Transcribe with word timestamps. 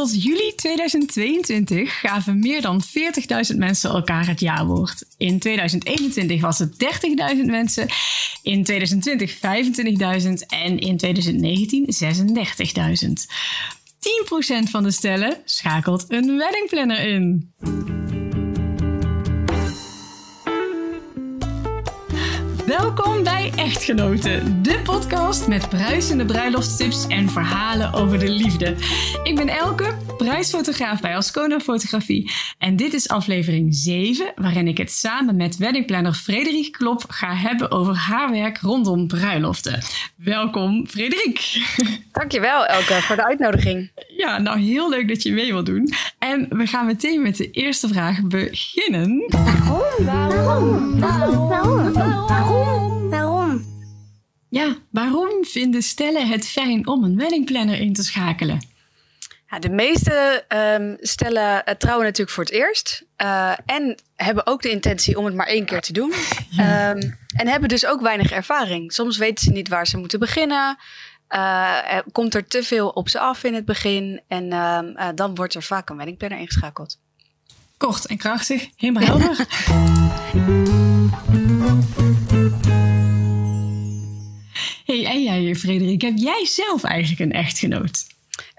Tot 0.00 0.22
juli 0.22 0.52
2022 0.54 2.00
gaven 2.00 2.38
meer 2.38 2.62
dan 2.62 2.82
40.000 3.52 3.56
mensen 3.56 3.90
elkaar 3.90 4.26
het 4.26 4.40
jaarwoord. 4.40 5.04
In 5.16 5.38
2021 5.38 6.40
was 6.40 6.58
het 6.58 6.72
30.000 7.36 7.44
mensen, 7.44 7.86
in 8.42 8.64
2020 8.64 9.34
25.000 9.34 9.40
en 10.48 10.78
in 10.78 10.96
2019 10.96 11.86
36.000. 13.04 13.12
10% 14.66 14.70
van 14.70 14.82
de 14.82 14.90
stellen 14.90 15.36
schakelt 15.44 16.04
een 16.08 16.36
weddingplanner 16.36 17.00
in. 17.00 17.52
Welkom 23.00 23.22
bij 23.22 23.52
Echtgenoten, 23.56 24.62
de 24.62 24.80
podcast 24.82 25.48
met 25.48 25.68
bruisende 25.68 26.24
bruiloftstips 26.24 27.06
en 27.06 27.28
verhalen 27.28 27.92
over 27.92 28.18
de 28.18 28.28
liefde. 28.28 28.74
Ik 29.22 29.34
ben 29.36 29.48
Elke, 29.48 29.96
bruidsfotograaf 30.16 31.00
bij 31.00 31.16
Ascona 31.16 31.60
Fotografie. 31.60 32.30
En 32.58 32.76
dit 32.76 32.92
is 32.92 33.08
aflevering 33.08 33.74
7, 33.74 34.32
waarin 34.34 34.68
ik 34.68 34.78
het 34.78 34.90
samen 34.90 35.36
met 35.36 35.56
weddingplanner 35.56 36.12
Frederik 36.12 36.72
Klop 36.72 37.04
ga 37.08 37.34
hebben 37.34 37.70
over 37.70 37.94
haar 37.94 38.30
werk 38.30 38.58
rondom 38.58 39.06
bruiloften. 39.06 39.82
Welkom, 40.16 40.86
Frederik. 40.86 41.68
Dankjewel, 42.12 42.66
Elke, 42.66 42.94
voor 42.94 43.16
de 43.16 43.26
uitnodiging. 43.26 43.90
Ja, 44.16 44.38
nou 44.38 44.58
heel 44.58 44.90
leuk 44.90 45.08
dat 45.08 45.22
je 45.22 45.32
mee 45.32 45.52
wilt 45.52 45.66
doen. 45.66 45.92
En 46.18 46.46
we 46.48 46.66
gaan 46.66 46.86
meteen 46.86 47.22
met 47.22 47.36
de 47.36 47.50
eerste 47.50 47.88
vraag 47.88 48.22
beginnen. 48.22 49.24
Waarom? 49.28 50.04
Waarom? 50.04 51.00
Waarom? 51.00 51.48
Waarom? 51.48 51.92
Waarom? 51.92 52.26
Waarom? 52.26 52.79
Ja, 54.50 54.76
waarom 54.90 55.44
vinden 55.44 55.82
stellen 55.82 56.28
het 56.28 56.46
fijn 56.46 56.86
om 56.86 57.04
een 57.04 57.16
weddingplanner 57.16 57.80
in 57.80 57.92
te 57.92 58.02
schakelen? 58.02 58.68
Ja, 59.50 59.58
de 59.58 59.68
meeste 59.68 60.44
um, 60.78 60.96
stellen 61.00 61.62
uh, 61.68 61.74
trouwen 61.74 62.04
natuurlijk 62.04 62.30
voor 62.36 62.44
het 62.44 62.52
eerst. 62.52 63.04
Uh, 63.22 63.52
en 63.66 63.94
hebben 64.16 64.46
ook 64.46 64.62
de 64.62 64.70
intentie 64.70 65.18
om 65.18 65.24
het 65.24 65.34
maar 65.34 65.46
één 65.46 65.64
keer 65.64 65.80
te 65.80 65.92
doen. 65.92 66.12
Ja. 66.50 66.90
Um, 66.90 67.18
en 67.36 67.48
hebben 67.48 67.68
dus 67.68 67.86
ook 67.86 68.00
weinig 68.00 68.30
ervaring. 68.30 68.92
Soms 68.92 69.18
weten 69.18 69.44
ze 69.44 69.50
niet 69.50 69.68
waar 69.68 69.86
ze 69.86 69.96
moeten 69.96 70.18
beginnen. 70.18 70.76
Uh, 71.28 71.92
er 71.92 72.04
komt 72.12 72.34
er 72.34 72.46
te 72.46 72.62
veel 72.62 72.88
op 72.88 73.08
ze 73.08 73.18
af 73.18 73.44
in 73.44 73.54
het 73.54 73.64
begin. 73.64 74.20
En 74.28 74.48
dan 75.14 75.34
wordt 75.34 75.54
er 75.54 75.62
vaak 75.62 75.90
een 75.90 75.96
weddingplanner 75.96 76.38
ingeschakeld. 76.38 76.98
Kort 77.76 78.06
en 78.06 78.16
krachtig, 78.16 78.68
helemaal 78.76 79.02
helder. 79.02 79.46
hey, 84.90 85.06
en 85.06 85.22
jij, 85.22 85.54
Frederik, 85.54 86.02
heb 86.02 86.16
jij 86.16 86.46
zelf 86.46 86.84
eigenlijk 86.84 87.20
een 87.20 87.32
echtgenoot? 87.32 88.06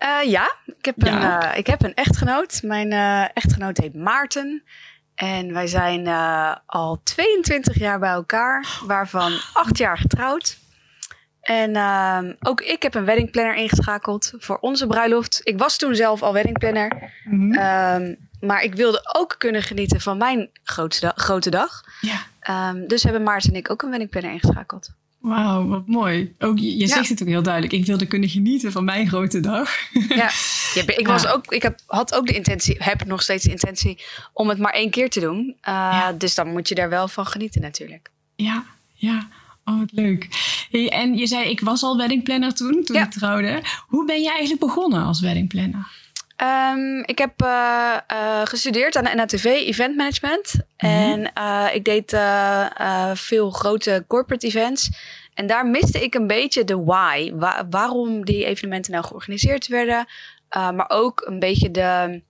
Uh, 0.04 0.32
ja, 0.32 0.56
ik 0.66 0.86
heb, 0.86 0.96
ja. 0.98 1.42
Een, 1.42 1.52
uh, 1.52 1.58
ik 1.58 1.68
heb 1.68 1.84
een 1.84 1.94
echtgenoot. 1.94 2.62
Mijn 2.64 2.92
uh, 2.92 3.22
echtgenoot 3.22 3.78
heet 3.78 3.96
Maarten. 3.96 4.64
En 5.16 5.54
wij 5.54 5.68
zijn 5.68 6.08
al 6.66 7.02
22 7.04 7.80
jaar 7.80 8.00
bij 8.00 8.10
elkaar, 8.10 8.80
waarvan 8.86 9.32
8 9.54 9.78
jaar 9.78 9.98
getrouwd. 9.98 10.58
En 11.42 11.76
ehm, 11.76 12.34
ook 12.40 12.62
ik 12.62 12.84
heb 12.84 12.96
een 12.96 13.06
weddingplanner 13.06 13.56
ingeschakeld 13.56 14.34
voor 14.38 14.58
onze 14.58 14.88
bruiloft. 14.88 15.42
Ik 15.44 15.58
was 15.58 15.78
toen 15.78 15.96
zelf 15.96 16.22
al 16.22 16.34
weddingplanner. 16.34 17.14
Mm 17.24 17.54
-hmm. 17.54 18.02
um, 18.02 18.30
maar 18.40 18.64
ik 18.64 18.76
wilde 18.76 19.16
ook 19.18 19.36
kunnen 19.38 19.64
genieten 19.64 20.02
van 20.02 20.18
mijn 20.18 20.50
grootste 20.64 21.12
grote 21.16 21.50
dag. 21.50 21.84
Ja. 22.02 22.70
Um, 22.70 22.88
dus 22.88 23.04
hebben 23.04 23.24
Maarten 23.24 23.50
en 23.50 23.58
ik 23.58 23.72
ook 23.72 23.82
een 23.82 23.90
weddingplanner 23.90 24.32
ingeschakeld. 24.32 24.90
Wauw, 25.22 25.68
wat 25.68 25.88
mooi. 25.88 26.36
Ook, 26.40 26.60
je, 26.60 26.78
ja. 26.78 26.88
zegt 26.88 27.10
het 27.10 27.22
ook 27.22 27.28
heel 27.28 27.44
duidelijk. 27.44 27.74
Ik 27.74 27.86
wilde 27.86 28.06
kunnen 28.06 28.30
genieten 28.30 28.72
van 28.72 28.84
mijn 28.84 29.08
grote 29.08 29.40
dag. 29.40 29.70
Ja, 30.10 30.30
ik, 30.98 31.08
was 31.08 31.28
ook, 31.28 31.52
ik 31.52 31.62
heb, 31.62 31.80
had 31.86 32.14
ook 32.14 32.28
de 32.28 32.34
intentie, 32.34 32.76
heb 32.80 33.06
nog 33.06 33.22
steeds 33.22 33.44
de 33.44 33.52
intentie 33.52 34.04
om 34.34 34.50
het 34.50 34.58
maar 34.58 34.74
één 34.74 34.90
keer 34.90 35.10
te 35.10 35.20
doen. 35.20 35.38
Uh, 35.38 35.54
ja. 35.64 36.12
Dus 36.12 36.36
dan 36.36 36.48
moet 36.48 36.68
je 36.68 36.76
daar 36.76 36.90
wel 36.90 37.08
van 37.08 37.26
genieten 37.26 37.62
natuurlijk. 37.62 38.10
Ja, 38.36 38.66
ja. 38.94 39.28
Oh, 39.66 39.80
wat 39.80 39.92
leuk. 39.92 40.28
Hey, 40.72 40.90
en 40.90 41.18
je 41.18 41.28
zei, 41.28 41.50
ik 41.50 41.60
was 41.60 41.84
al 41.84 41.98
weddingplanner 41.98 42.54
toen, 42.54 42.84
toen 42.84 42.96
ik 42.96 43.12
trouwde. 43.12 43.62
Hoe 43.88 44.06
ben 44.06 44.22
je 44.22 44.30
eigenlijk 44.30 44.60
begonnen 44.60 45.04
als 45.04 45.22
weddingplanner? 45.22 46.01
Um, 46.44 47.04
ik 47.06 47.18
heb 47.18 47.42
uh, 47.44 47.98
uh, 48.14 48.42
gestudeerd 48.44 48.96
aan 48.96 49.04
de 49.04 49.16
NATV 49.16 49.46
Event 49.46 49.96
Management. 49.96 50.54
Mm 50.54 50.62
-hmm. 50.78 50.90
En 50.90 51.32
uh, 51.38 51.76
ik 51.76 51.84
deed 51.86 52.18
veel 53.14 53.50
grote 53.52 54.04
corporate 54.08 54.48
events. 54.48 54.90
En 55.34 55.48
daar 55.48 55.66
miste 55.66 56.04
ik 56.04 56.14
een 56.14 56.28
beetje 56.28 56.64
de 56.64 56.84
why. 56.84 57.32
Wa 57.34 57.68
waarom 57.70 58.26
die 58.26 58.46
evenementen 58.46 58.92
nou 58.92 59.06
georganiseerd 59.06 59.68
werden. 59.68 60.06
maar 60.50 60.90
ook 60.90 61.22
een 61.26 61.40
beetje 61.40 61.72
de 61.72 62.22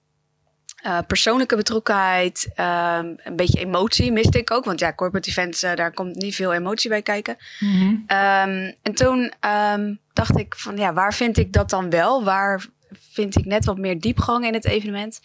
persoonlijke 1.08 1.56
betrokkenheid. 1.56 2.50
Um, 2.56 3.16
een 3.24 3.36
beetje 3.36 3.60
emotie 3.60 4.12
miste 4.12 4.38
ik 4.38 4.52
ook. 4.52 4.66
Want 4.66 4.80
ja, 4.80 4.94
corporate 4.94 5.30
events, 5.30 5.60
daar 5.60 5.94
komt 5.94 6.16
niet 6.16 6.36
veel 6.36 6.54
emotie 6.54 6.90
bij 6.90 7.02
kijken. 7.02 7.38
Mm 7.60 7.70
-hmm. 7.70 7.88
um, 8.18 8.76
en 8.82 8.94
toen 8.94 9.34
um, 9.74 10.00
dacht 10.14 10.38
ik 10.38 10.56
van 10.56 10.78
ja, 10.78 10.94
waar 10.94 11.14
vind 11.14 11.38
ik 11.38 11.54
dat 11.54 11.70
dan 11.70 11.90
wel? 11.90 12.24
Waar 12.24 12.66
vind 13.12 13.38
ik 13.38 13.46
net 13.46 13.66
wat 13.66 13.78
meer 13.78 14.00
diepgang 14.00 14.46
in 14.46 14.54
het 14.54 14.66
evenement. 14.66 15.20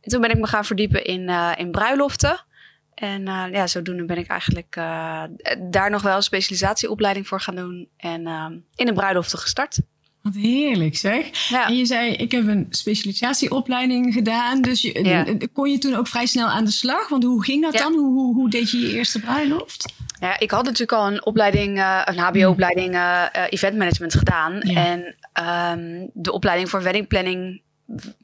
En 0.00 0.10
toen 0.10 0.20
ben 0.20 0.30
ik 0.30 0.38
me 0.38 0.46
gaan 0.46 0.64
verdiepen 0.64 1.04
in, 1.04 1.20
uh, 1.20 1.52
in 1.56 1.70
bruiloften. 1.70 2.44
En 2.94 3.20
uh, 3.20 3.44
ja, 3.52 3.66
zodoende 3.66 4.04
ben 4.04 4.18
ik 4.18 4.26
eigenlijk 4.26 4.76
uh, 4.78 5.22
daar 5.70 5.90
nog 5.90 6.02
wel 6.02 6.16
een 6.16 6.22
specialisatieopleiding 6.22 7.28
voor 7.28 7.40
gaan 7.40 7.56
doen. 7.56 7.88
En 7.96 8.20
in 8.74 8.88
een 8.88 8.94
bruiloften 8.94 9.38
gestart. 9.38 9.78
Wat 10.22 10.34
heerlijk 10.34 10.96
zeg. 10.96 11.48
Ja. 11.48 11.66
En 11.66 11.76
je 11.76 11.86
zei, 11.86 12.12
ik 12.12 12.30
heb 12.30 12.46
een 12.46 12.66
specialisatieopleiding 12.70 14.12
gedaan. 14.12 14.62
Dus 14.62 14.82
je, 14.82 15.04
ja. 15.04 15.26
kon 15.52 15.70
je 15.70 15.78
toen 15.78 15.94
ook 15.94 16.06
vrij 16.06 16.26
snel 16.26 16.46
aan 16.46 16.64
de 16.64 16.70
slag? 16.70 17.08
Want 17.08 17.24
hoe 17.24 17.44
ging 17.44 17.62
dat 17.62 17.72
ja. 17.72 17.78
dan? 17.78 17.92
Hoe, 17.92 18.12
hoe, 18.12 18.34
hoe, 18.34 18.50
deed 18.50 18.70
je 18.70 18.78
je 18.78 18.92
eerste 18.92 19.20
bruiloft? 19.20 19.94
Ja, 20.20 20.38
ik 20.38 20.50
had 20.50 20.64
natuurlijk 20.64 20.92
al 20.92 21.06
een 21.06 21.24
opleiding, 21.24 21.78
uh, 21.78 22.02
een 22.04 22.18
HBO-opleiding 22.18 22.94
uh, 22.94 23.24
event 23.48 23.76
management 23.76 24.14
gedaan. 24.14 24.60
En 24.60 25.16
um, 25.72 26.10
de 26.12 26.32
opleiding 26.32 26.70
voor 26.70 26.82
weddingplanning 26.82 27.62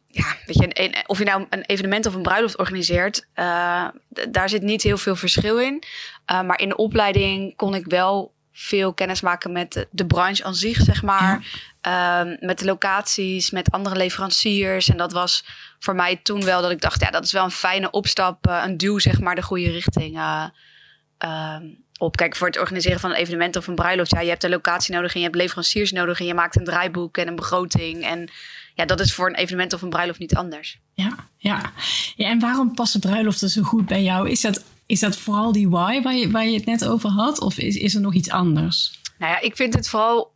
ja, 0.06 0.36
weet 0.46 0.56
je, 0.56 0.68
een, 0.82 0.94
of 1.06 1.18
je 1.18 1.24
nou 1.24 1.46
een 1.50 1.62
evenement 1.62 2.06
of 2.06 2.14
een 2.14 2.22
bruiloft 2.22 2.58
organiseert, 2.58 3.26
uh, 3.34 3.88
daar 4.30 4.48
zit 4.48 4.62
niet 4.62 4.82
heel 4.82 4.96
veel 4.96 5.16
verschil 5.16 5.60
in. 5.60 5.82
Maar 6.26 6.60
in 6.60 6.68
de 6.68 6.76
opleiding 6.76 7.56
kon 7.56 7.74
ik 7.74 7.86
wel 7.86 8.34
veel 8.52 8.94
kennis 8.94 9.20
maken 9.20 9.52
met 9.52 9.86
de, 9.90 10.06
branche 10.06 10.44
aan 10.44 10.54
zich, 10.54 10.80
zeg 10.82 11.02
maar. 11.02 11.46
Ja. 11.82 12.20
Um, 12.20 12.36
met 12.40 12.58
de 12.58 12.64
locaties, 12.64 13.50
met 13.50 13.70
andere 13.70 13.96
leveranciers. 13.96 14.88
En 14.88 14.96
dat 14.96 15.12
was 15.12 15.44
voor 15.78 15.94
mij 15.94 16.16
toen 16.16 16.44
wel 16.44 16.62
dat 16.62 16.70
ik 16.70 16.80
dacht, 16.80 17.00
ja, 17.00 17.10
dat 17.10 17.24
is 17.24 17.32
wel 17.32 17.44
een 17.44 17.50
fijne 17.50 17.90
opstap, 17.90 18.46
een 18.46 18.76
duw, 18.76 18.98
zeg 18.98 19.20
maar, 19.20 19.34
de 19.34 19.42
goede 19.42 19.70
richting. 19.70 20.20
Um, 21.18 21.84
op. 21.98 22.16
Kijk, 22.16 22.36
voor 22.36 22.46
het 22.46 22.58
organiseren 22.58 23.00
van 23.00 23.10
een 23.10 23.16
evenement 23.16 23.56
of 23.56 23.66
een 23.66 23.74
bruiloft, 23.74 24.10
ja, 24.10 24.20
je 24.20 24.28
hebt 24.28 24.44
een 24.44 24.50
locatie 24.50 24.94
nodig 24.94 25.12
en 25.12 25.20
je 25.20 25.26
hebt 25.26 25.38
leveranciers 25.38 25.92
nodig 25.92 26.20
en 26.20 26.26
je 26.26 26.34
maakt 26.34 26.56
een 26.56 26.64
draaiboek 26.64 27.16
en 27.16 27.28
een 27.28 27.36
begroting. 27.36 28.04
En 28.04 28.30
ja, 28.74 28.84
dat 28.84 29.00
is 29.00 29.14
voor 29.14 29.28
een 29.28 29.34
evenement 29.34 29.72
of 29.72 29.82
een 29.82 29.90
bruiloft 29.90 30.18
niet 30.18 30.34
anders. 30.34 30.80
Ja, 30.94 31.28
ja. 31.36 31.72
ja 32.16 32.28
en 32.28 32.38
waarom 32.38 32.74
passen 32.74 33.00
bruiloften 33.00 33.48
zo 33.48 33.62
goed 33.62 33.86
bij 33.86 34.02
jou? 34.02 34.30
Is 34.30 34.40
dat, 34.40 34.64
is 34.86 35.00
dat 35.00 35.16
vooral 35.16 35.52
die 35.52 35.68
why 35.68 36.02
waar 36.02 36.14
je, 36.14 36.30
waar 36.30 36.46
je 36.46 36.56
het 36.56 36.66
net 36.66 36.86
over 36.86 37.10
had? 37.10 37.40
Of 37.40 37.58
is, 37.58 37.76
is 37.76 37.94
er 37.94 38.00
nog 38.00 38.14
iets 38.14 38.30
anders? 38.30 39.00
Nou 39.18 39.32
ja, 39.32 39.40
ik 39.40 39.56
vind 39.56 39.74
het 39.74 39.88
vooral 39.88 40.34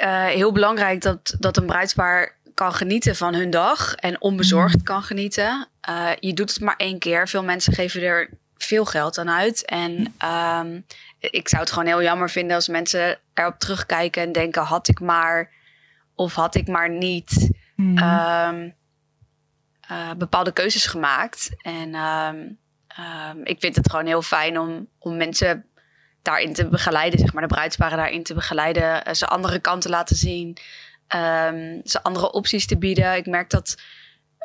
uh, 0.00 0.24
heel 0.24 0.52
belangrijk 0.52 1.00
dat, 1.02 1.36
dat 1.38 1.56
een 1.56 1.66
bruidspaar 1.66 2.36
kan 2.54 2.74
genieten 2.74 3.16
van 3.16 3.34
hun 3.34 3.50
dag 3.50 3.94
en 3.94 4.20
onbezorgd 4.20 4.76
mm. 4.76 4.82
kan 4.82 5.02
genieten. 5.02 5.68
Uh, 5.88 6.10
je 6.20 6.34
doet 6.34 6.50
het 6.50 6.60
maar 6.60 6.76
één 6.76 6.98
keer. 6.98 7.28
Veel 7.28 7.44
mensen 7.44 7.72
geven 7.72 8.02
er 8.02 8.30
veel 8.68 8.84
geld 8.84 9.18
aan 9.18 9.30
uit. 9.30 9.64
En 9.64 10.14
um, 10.24 10.84
ik 11.18 11.48
zou 11.48 11.62
het 11.62 11.70
gewoon 11.70 11.88
heel 11.88 12.02
jammer 12.02 12.30
vinden 12.30 12.56
als 12.56 12.68
mensen 12.68 13.18
erop 13.34 13.58
terugkijken 13.58 14.22
en 14.22 14.32
denken: 14.32 14.62
had 14.62 14.88
ik 14.88 15.00
maar 15.00 15.50
of 16.14 16.34
had 16.34 16.54
ik 16.54 16.68
maar 16.68 16.90
niet 16.90 17.50
mm. 17.76 17.98
um, 17.98 18.74
uh, 19.90 20.12
bepaalde 20.18 20.52
keuzes 20.52 20.86
gemaakt. 20.86 21.50
En 21.62 21.94
um, 21.94 22.58
ik 23.44 23.60
vind 23.60 23.76
het 23.76 23.90
gewoon 23.90 24.06
heel 24.06 24.22
fijn 24.22 24.58
om, 24.58 24.88
om 24.98 25.16
mensen 25.16 25.64
daarin 26.22 26.52
te 26.52 26.68
begeleiden, 26.68 27.18
zeg 27.18 27.32
maar, 27.32 27.42
de 27.42 27.54
bruidsparen 27.54 27.98
daarin 27.98 28.22
te 28.22 28.34
begeleiden, 28.34 29.08
uh, 29.08 29.14
ze 29.14 29.26
andere 29.26 29.58
kanten 29.58 29.90
laten 29.90 30.16
zien, 30.16 30.56
ze 31.84 31.98
andere 32.02 32.32
opties 32.32 32.66
te 32.66 32.78
bieden. 32.78 33.16
Ik 33.16 33.26
merk 33.26 33.50
dat 33.50 33.76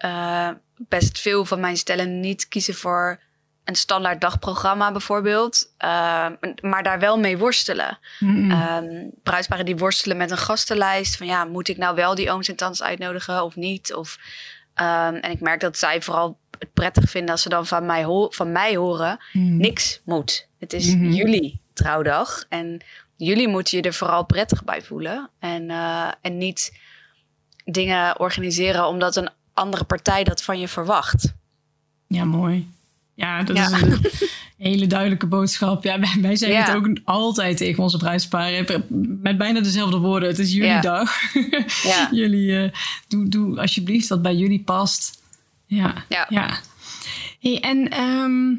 uh, 0.06 0.50
best 0.78 1.20
veel 1.20 1.46
van 1.46 1.60
mijn 1.60 1.78
stellen 1.78 2.20
niet 2.20 2.48
kiezen 2.48 2.74
voor 2.74 3.20
een 3.64 3.76
standaard 3.76 4.22
dagprogramma 4.22 4.92
bijvoorbeeld, 4.92 5.74
uh, 5.80 6.28
maar 6.62 6.84
daar 6.84 7.00
wel 7.00 7.20
mee 7.20 7.38
worstelen. 7.38 8.00
Mm. 8.20 8.52
Um, 8.52 9.12
bruidsparen 9.24 9.66
die 9.66 9.78
worstelen 9.78 10.18
met 10.18 10.32
een 10.32 10.38
gastenlijst 10.38 11.18
van 11.18 11.28
ja, 11.28 11.46
moet 11.46 11.68
ik 11.68 11.78
nou 11.78 11.96
wel 11.96 12.16
die 12.16 12.32
ooms 12.32 12.50
en 12.50 12.56
tantes 12.56 12.84
uitnodigen 12.84 13.44
of 13.44 13.56
niet? 13.56 13.94
Of, 13.94 14.18
um, 14.76 15.16
en 15.16 15.32
ik 15.32 15.40
merk 15.40 15.60
dat 15.60 15.78
zij 15.78 16.02
vooral 16.02 16.38
het 16.60 16.74
prettig 16.74 17.10
vinden 17.10 17.32
als 17.32 17.42
ze 17.42 17.50
dan 17.50 17.66
van 17.66 17.86
mij, 17.86 18.06
van 18.30 18.52
mij 18.52 18.76
horen, 18.76 19.20
mm. 19.34 19.58
niks 19.58 20.02
moet. 20.06 20.48
Het 20.60 20.74
is 20.74 20.96
mm 20.96 21.02
-hmm. 21.02 21.12
jullie 21.12 21.62
trouwdag 21.74 22.46
en 22.50 22.82
jullie 23.16 23.48
moeten 23.48 23.78
je 23.78 23.84
er 23.84 23.94
vooral 23.94 24.26
prettig 24.26 24.64
bij 24.64 24.82
voelen 24.82 25.30
en, 25.40 25.70
uh, 25.70 26.12
en 26.22 26.38
niet 26.38 26.80
dingen 27.66 28.20
organiseren 28.20 28.88
omdat 28.88 29.16
een 29.16 29.30
andere 29.54 29.84
partij 29.84 30.24
dat 30.24 30.44
van 30.44 30.60
je 30.60 30.68
verwacht. 30.68 31.34
Ja, 32.08 32.24
mooi. 32.24 32.72
Ja, 33.16 33.44
dat 33.44 33.58
Ja. 33.58 33.66
is 33.66 33.82
een 33.82 34.02
hele 34.58 34.88
duidelijke 34.88 35.26
boodschap. 35.26 35.84
Ja, 35.84 36.00
wij, 36.00 36.18
wij 36.22 36.36
zeggen 36.36 36.58
Ja. 36.58 36.66
het 36.66 36.76
ook 36.76 36.98
altijd 37.04 37.58
tegen 37.58 37.84
onze 37.84 37.98
bruidsparen. 37.98 38.86
Met 39.22 39.38
bijna 39.38 39.62
dezelfde 39.62 39.98
woorden. 39.98 40.30
Het 40.30 40.40
is 40.40 40.52
jullie 40.52 40.68
Ja. 40.68 40.82
dag. 40.82 41.22
Jullie, 42.12 42.64
eh, 42.64 42.72
doe, 43.08 43.30
doe 43.30 43.60
alsjeblieft 43.62 44.08
wat 44.08 44.22
bij 44.22 44.36
jullie 44.36 44.60
past. 44.60 45.22
Ja. 45.66 45.94
Ja. 46.30 46.60
Hey, 47.42 47.60
en 47.62 47.90
ehm, 47.90 48.54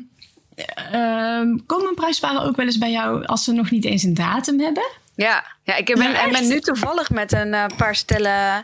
ehm, 0.92 1.56
komen 1.66 1.94
bruidsparen 1.94 2.42
ook 2.42 2.56
wel 2.56 2.66
eens 2.66 2.78
bij 2.78 2.90
jou 2.90 3.24
als 3.24 3.44
ze 3.44 3.52
nog 3.52 3.70
niet 3.70 3.84
eens 3.84 4.02
een 4.02 4.14
datum 4.14 4.60
hebben? 4.60 4.90
Ja, 5.14 5.44
ja 5.64 5.76
ik 5.76 5.86
ben, 5.86 6.14
en 6.14 6.30
ben 6.32 6.48
nu 6.48 6.60
toevallig 6.60 7.10
met 7.10 7.32
een 7.32 7.54
eh, 7.54 7.64
paar 7.76 7.96
stellen 7.96 8.62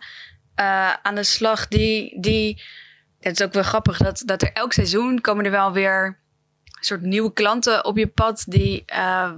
eh, 0.55 0.93
aan 1.03 1.15
de 1.15 1.25
slag 1.25 1.69
die, 1.69 2.21
die... 2.21 2.63
Het 3.21 3.41
is 3.41 3.47
ook 3.47 3.53
wel 3.53 3.63
grappig 3.63 3.99
dat, 3.99 4.23
dat 4.27 4.43
er 4.43 4.53
elk 4.53 4.73
seizoen 4.73 5.21
komen 5.21 5.45
er 5.45 5.51
wel 5.51 5.73
weer 5.73 6.05
een 6.65 6.85
soort 6.85 7.03
nieuwe 7.03 7.33
klanten 7.33 7.85
op 7.85 7.97
je 7.97 8.07
pad 8.07 8.45
die, 8.47 8.83
eh, 8.87 9.31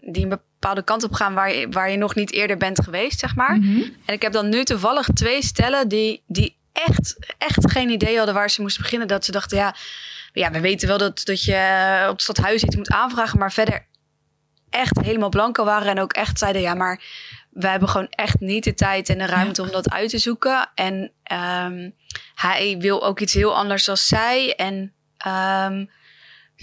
die 0.00 0.22
een 0.22 0.28
bepaalde 0.28 0.82
kant 0.82 1.04
op 1.04 1.12
gaan 1.12 1.34
waar 1.34 1.54
je, 1.54 1.68
waar 1.68 1.90
je 1.90 1.96
nog 1.96 2.14
niet 2.14 2.32
eerder 2.32 2.56
bent 2.56 2.84
geweest, 2.84 3.18
zeg 3.18 3.34
maar. 3.34 3.56
Mhm. 3.56 3.82
En 4.04 4.14
ik 4.14 4.22
heb 4.22 4.32
dan 4.32 4.48
nu 4.48 4.64
toevallig 4.64 5.06
twee 5.14 5.42
stellen 5.42 5.88
die, 5.88 6.22
die 6.26 6.56
echt, 6.72 7.34
echt 7.38 7.70
geen 7.70 7.88
idee 7.88 8.16
hadden 8.16 8.34
waar 8.34 8.50
ze 8.50 8.60
moesten 8.60 8.82
beginnen. 8.82 9.08
Dat 9.08 9.24
ze 9.24 9.32
dachten, 9.32 9.56
ja, 9.56 9.74
ja 10.32 10.50
we 10.50 10.60
weten 10.60 10.88
wel 10.88 10.98
dat, 10.98 11.24
dat 11.24 11.44
je 11.44 11.98
op 12.04 12.12
het 12.12 12.22
stadhuis 12.22 12.64
iets 12.64 12.76
moet 12.76 12.90
aanvragen, 12.90 13.38
maar 13.38 13.52
verder 13.52 13.86
echt 14.70 15.00
helemaal 15.00 15.28
blanco 15.28 15.64
waren 15.64 15.88
en 15.88 16.00
ook 16.00 16.12
echt 16.12 16.38
zeiden, 16.38 16.62
ja, 16.62 16.74
maar 16.74 17.02
we 17.56 17.68
hebben 17.68 17.88
gewoon 17.88 18.08
echt 18.10 18.40
niet 18.40 18.64
de 18.64 18.74
tijd 18.74 19.08
en 19.08 19.18
de 19.18 19.26
ruimte 19.26 19.62
om 19.62 19.70
dat 19.70 19.90
uit 19.90 20.10
te 20.10 20.18
zoeken. 20.18 20.70
En 20.74 21.12
ehm, 21.22 21.90
hij 22.34 22.76
wil 22.78 23.04
ook 23.04 23.20
iets 23.20 23.34
heel 23.34 23.56
anders 23.56 23.88
als 23.88 24.06
zij. 24.06 24.54
En 24.54 24.92
ehm, 25.16 25.84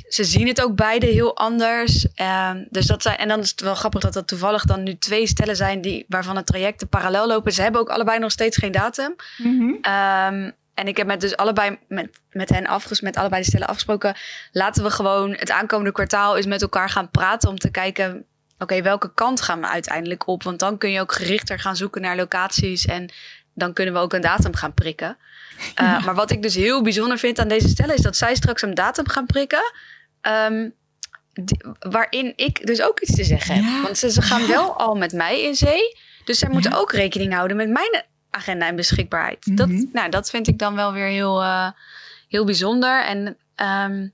ze 0.07 0.23
zien 0.23 0.47
het 0.47 0.61
ook 0.61 0.75
beide 0.75 1.05
heel 1.05 1.37
anders. 1.37 2.07
Ehm, 2.15 2.63
dus 2.69 2.85
dat 2.85 3.01
zijn, 3.01 3.17
en 3.17 3.27
dan 3.27 3.39
is 3.39 3.49
het 3.49 3.61
wel 3.61 3.75
grappig 3.75 4.01
dat 4.01 4.13
dat 4.13 4.27
toevallig 4.27 4.65
dan 4.65 4.83
nu 4.83 4.97
twee 4.97 5.27
stellen 5.27 5.55
zijn 5.55 5.81
die, 5.81 6.05
waarvan 6.07 6.35
de 6.35 6.43
trajecten 6.43 6.89
parallel 6.89 7.27
lopen. 7.27 7.51
Ze 7.51 7.61
hebben 7.61 7.81
ook 7.81 7.89
allebei 7.89 8.19
nog 8.19 8.31
steeds 8.31 8.57
geen 8.57 8.71
datum. 8.71 9.15
Mhm. 9.37 10.51
En 10.73 10.87
ik 10.87 10.97
heb 10.97 11.07
met 11.07 11.21
dus 11.21 11.37
allebei 11.37 11.77
met, 11.87 12.19
met 12.31 12.49
hen 12.49 12.67
afges, 12.67 13.01
met 13.01 13.17
allebei 13.17 13.41
de 13.41 13.47
stellen 13.47 13.67
afgesproken. 13.67 14.15
Laten 14.51 14.83
we 14.83 14.89
gewoon 14.89 15.31
het 15.31 15.51
aankomende 15.51 15.91
kwartaal 15.91 16.37
eens 16.37 16.45
met 16.45 16.61
elkaar 16.61 16.89
gaan 16.89 17.11
praten 17.11 17.49
om 17.49 17.57
te 17.57 17.71
kijken. 17.71 18.25
Oké, 18.63 18.81
welke 18.81 19.13
kant 19.13 19.41
gaan 19.41 19.59
we 19.61 19.67
uiteindelijk 19.67 20.27
op? 20.27 20.43
Want 20.43 20.59
dan 20.59 20.77
kun 20.77 20.91
je 20.91 20.99
ook 20.99 21.11
gerichter 21.13 21.59
gaan 21.59 21.75
zoeken 21.75 22.01
naar 22.01 22.15
locaties. 22.15 22.85
En 22.85 23.11
dan 23.53 23.73
kunnen 23.73 23.93
we 23.93 23.99
ook 23.99 24.13
een 24.13 24.21
datum 24.21 24.55
gaan 24.55 24.73
prikken. 24.73 25.17
Uh, 25.81 25.99
Maar 26.05 26.15
wat 26.15 26.31
ik 26.31 26.41
dus 26.41 26.55
heel 26.55 26.83
bijzonder 26.83 27.17
vind 27.17 27.39
aan 27.39 27.47
deze 27.47 27.67
stellen 27.67 27.95
is 27.95 28.01
dat 28.01 28.15
zij 28.17 28.35
straks 28.35 28.61
een 28.61 28.73
datum 28.73 29.07
gaan 29.09 29.25
prikken. 29.25 29.71
ehm, 30.21 30.69
die- 31.33 31.65
waarin 31.79 32.33
ik 32.35 32.65
dus 32.67 32.81
ook 32.81 32.99
iets 32.99 33.15
te 33.15 33.23
zeggen 33.23 33.55
heb. 33.55 33.63
Ja. 33.63 33.81
Want 33.81 33.97
ze, 33.97 34.11
ze 34.11 34.21
gaan 34.21 34.47
wel 34.47 34.77
al 34.77 34.95
met 34.95 35.11
mij 35.13 35.41
in 35.43 35.55
zee. 35.55 35.97
Dus 36.25 36.39
zij 36.39 36.49
moeten 36.49 36.73
ook 36.73 36.91
rekening 36.91 37.33
houden 37.33 37.57
met 37.57 37.69
mijn 37.69 38.03
agenda 38.29 38.67
en 38.67 38.75
beschikbaarheid. 38.75 39.57
Dat, 39.57 39.67
Mhm. 39.67 39.83
nou, 39.91 40.09
dat 40.09 40.29
vind 40.29 40.47
ik 40.47 40.59
dan 40.59 40.75
wel 40.75 40.93
weer 40.93 41.07
heel, 41.07 41.41
eh, 41.41 41.69
heel 42.29 42.45
bijzonder. 42.45 43.05
En 43.05 43.37
ehm, 43.55 44.07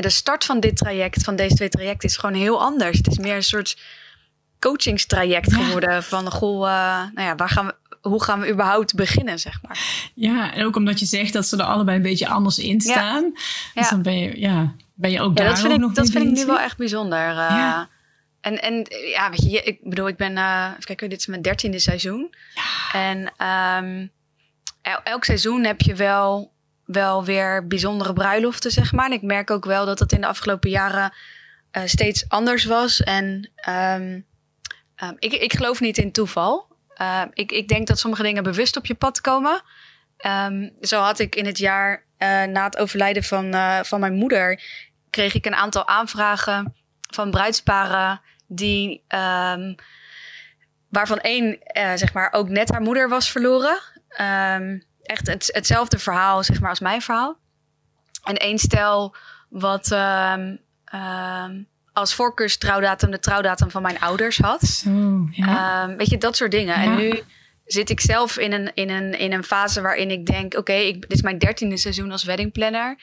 de 0.00 0.10
start 0.10 0.44
van 0.44 0.60
dit 0.60 0.76
traject, 0.76 1.24
van 1.24 1.36
deze 1.36 1.54
twee 1.54 1.68
trajecten, 1.68 2.08
is 2.08 2.16
gewoon 2.16 2.36
heel 2.40 2.60
anders. 2.60 2.96
Het 2.96 3.06
is 3.06 3.18
meer 3.18 3.34
een 3.36 3.42
soort 3.42 3.78
coachingstraject 4.58 5.50
Ja. 5.50 5.56
geworden. 5.64 6.02
Van 6.02 6.30
goh, 6.30 6.68
eh, 6.68 7.02
nou 7.14 7.26
ja, 7.28 7.34
waar 7.36 7.48
gaan 7.48 7.66
we, 7.66 7.74
hoe 8.08 8.22
gaan 8.22 8.40
we 8.40 8.50
überhaupt 8.50 8.94
beginnen, 8.94 9.38
zeg 9.38 9.62
maar. 9.62 9.78
Ja, 10.14 10.52
en 10.54 10.64
ook 10.64 10.76
omdat 10.76 10.98
je 10.98 11.06
zegt 11.06 11.32
dat 11.32 11.46
ze 11.46 11.56
er 11.56 11.62
allebei 11.62 11.96
een 11.96 12.02
beetje 12.02 12.28
anders 12.28 12.58
in 12.58 12.80
staan. 12.80 13.30
Dus 13.32 13.40
Ja. 13.74 13.90
dan 13.90 14.02
ben 14.02 14.18
je, 14.18 14.40
ja, 14.40 14.74
ben 14.94 15.10
je 15.10 15.20
ook 15.20 15.28
Ja, 15.38 15.44
daar 15.44 15.48
dat 15.52 15.58
vind 15.60 15.68
ook 15.72 15.78
ik, 15.78 15.84
nog 15.84 15.92
dat 15.92 16.10
vind 16.10 16.24
ik 16.24 16.30
nu 16.32 16.46
wel 16.46 16.60
echt 16.60 16.76
bijzonder. 16.76 17.28
eh. 17.28 17.34
Ja. 17.36 17.88
En, 18.40 18.62
en 18.62 18.86
ja, 19.10 19.30
weet 19.30 19.42
je, 19.52 19.62
ik 19.62 19.78
bedoel, 19.82 20.08
ik 20.08 20.16
ben, 20.16 20.36
eh 20.36 20.66
even 20.70 20.84
kijken, 20.84 21.08
dit 21.10 21.18
is 21.18 21.26
mijn 21.26 21.42
dertiende 21.42 21.78
seizoen. 21.78 22.34
En 22.92 23.32
ehm, 23.36 24.06
el- 24.82 25.00
elk 25.04 25.24
seizoen 25.24 25.64
heb 25.64 25.80
je 25.80 25.94
wel, 25.94 26.52
wel 26.84 27.24
weer 27.24 27.66
bijzondere 27.66 28.12
bruiloften, 28.12 28.70
zeg 28.70 28.92
maar. 28.92 29.06
En 29.06 29.12
ik 29.12 29.22
merk 29.22 29.50
ook 29.50 29.64
wel 29.64 29.86
dat 29.86 29.98
dat 29.98 30.12
in 30.12 30.20
de 30.20 30.26
afgelopen 30.26 30.70
jaren 30.70 31.12
eh, 31.72 31.82
steeds 31.84 32.28
anders 32.28 32.64
was. 32.64 33.02
En 33.02 33.50
ehm, 33.54 34.20
ehm, 34.94 35.14
ik, 35.18 35.32
ik 35.32 35.52
geloof 35.52 35.80
niet 35.80 35.98
in 35.98 36.12
toeval. 36.12 36.66
Ehm, 36.94 37.28
ik, 37.32 37.52
ik 37.52 37.68
denk 37.68 37.86
dat 37.86 37.98
sommige 37.98 38.22
dingen 38.22 38.42
bewust 38.42 38.76
op 38.76 38.86
je 38.86 38.94
pad 38.94 39.20
komen. 39.20 39.62
Zo 40.80 41.00
had 41.00 41.18
ik 41.18 41.34
in 41.34 41.46
het 41.46 41.58
jaar 41.58 42.04
eh, 42.16 42.42
na 42.42 42.64
het 42.64 42.78
overlijden 42.78 43.24
van, 43.24 43.54
eh, 43.54 43.80
van 43.82 44.00
mijn 44.00 44.14
moeder... 44.14 44.62
kreeg 45.10 45.34
ik 45.34 45.46
een 45.46 45.54
aantal 45.54 45.88
aanvragen 45.88 46.74
van 47.00 47.30
bruidsparen... 47.30 48.20
die, 48.46 49.04
waarvan 50.88 51.20
één 51.20 51.58
zeg 51.74 52.12
maar, 52.12 52.32
ook 52.32 52.48
net 52.48 52.70
haar 52.70 52.80
moeder 52.80 53.08
was 53.08 53.30
verloren. 53.30 53.78
Echt 55.02 55.26
het, 55.26 55.48
hetzelfde 55.52 55.98
verhaal 55.98 56.42
zeg 56.44 56.60
maar, 56.60 56.70
als 56.70 56.80
mijn 56.80 57.02
verhaal. 57.02 57.36
En 58.24 58.36
één 58.36 58.58
stel 58.58 59.14
wat 59.48 59.90
ehm, 59.90 60.56
ehm, 60.84 61.62
als 61.92 62.14
voorkeurstrouwdatum 62.14 63.10
de 63.10 63.18
trouwdatum 63.18 63.70
van 63.70 63.82
mijn 63.82 64.00
ouders 64.00 64.38
had. 64.38 64.62
Zo, 64.62 65.26
ja. 65.30 65.82
Ehm, 65.86 65.96
weet 65.96 66.10
je, 66.10 66.18
dat 66.18 66.36
soort 66.36 66.50
dingen. 66.50 66.78
Ja. 66.78 66.84
En 66.84 66.96
nu 66.96 67.22
zit 67.64 67.90
ik 67.90 68.00
zelf 68.00 68.38
in 68.38 68.52
een, 68.52 68.70
in 68.74 68.90
een, 68.90 69.18
in 69.18 69.32
een 69.32 69.44
fase 69.44 69.80
waarin 69.80 70.10
ik 70.10 70.26
denk... 70.26 70.54
oké, 70.54 70.74
dit 70.92 71.12
is 71.12 71.22
mijn 71.22 71.38
dertiende 71.38 71.76
seizoen 71.76 72.12
als 72.12 72.24
weddingplanner. 72.24 72.96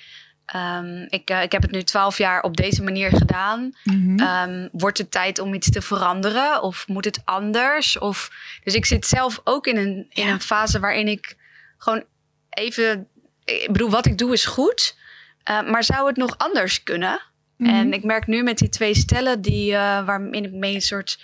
Ehm, 0.45 1.05
ik, 1.09 1.29
eh, 1.29 1.41
ik 1.41 1.51
heb 1.51 1.61
het 1.61 1.71
nu 1.71 1.83
twaalf 1.83 2.17
jaar 2.17 2.41
op 2.41 2.57
deze 2.57 2.83
manier 2.83 3.09
gedaan. 3.11 3.71
Ehm, 4.17 4.67
wordt 4.71 4.97
het 4.97 5.11
tijd 5.11 5.39
om 5.39 5.53
iets 5.53 5.69
te 5.71 5.81
veranderen? 5.81 6.61
Of 6.61 6.87
moet 6.87 7.05
het 7.05 7.21
anders? 7.25 7.97
Of, 7.97 8.29
dus 8.63 8.73
ik 8.73 8.85
zit 8.85 9.05
zelf 9.07 9.41
ook 9.43 9.67
in 9.67 9.77
een, 9.77 10.05
in 10.09 10.25
Ja. 10.25 10.31
een 10.31 10.41
fase 10.41 10.79
waarin 10.79 11.07
ik 11.07 11.37
gewoon 11.79 12.03
even... 12.49 13.07
Ik 13.45 13.69
bedoel, 13.71 13.89
wat 13.89 14.05
ik 14.05 14.17
doe 14.17 14.33
is 14.33 14.45
goed. 14.45 14.97
eh, 15.43 15.69
maar 15.69 15.83
zou 15.83 16.07
het 16.07 16.17
nog 16.17 16.37
anders 16.37 16.83
kunnen? 16.83 17.21
Mhm. 17.57 17.69
En 17.69 17.93
ik 17.93 18.03
merk 18.03 18.27
nu 18.27 18.43
met 18.43 18.57
die 18.57 18.69
twee 18.69 18.95
stellen 18.95 19.41
die, 19.41 19.73
eh 19.73 20.05
waarin 20.05 20.33
ik 20.45 20.51
mee 20.51 20.75
een 20.75 20.81
soort 20.81 21.19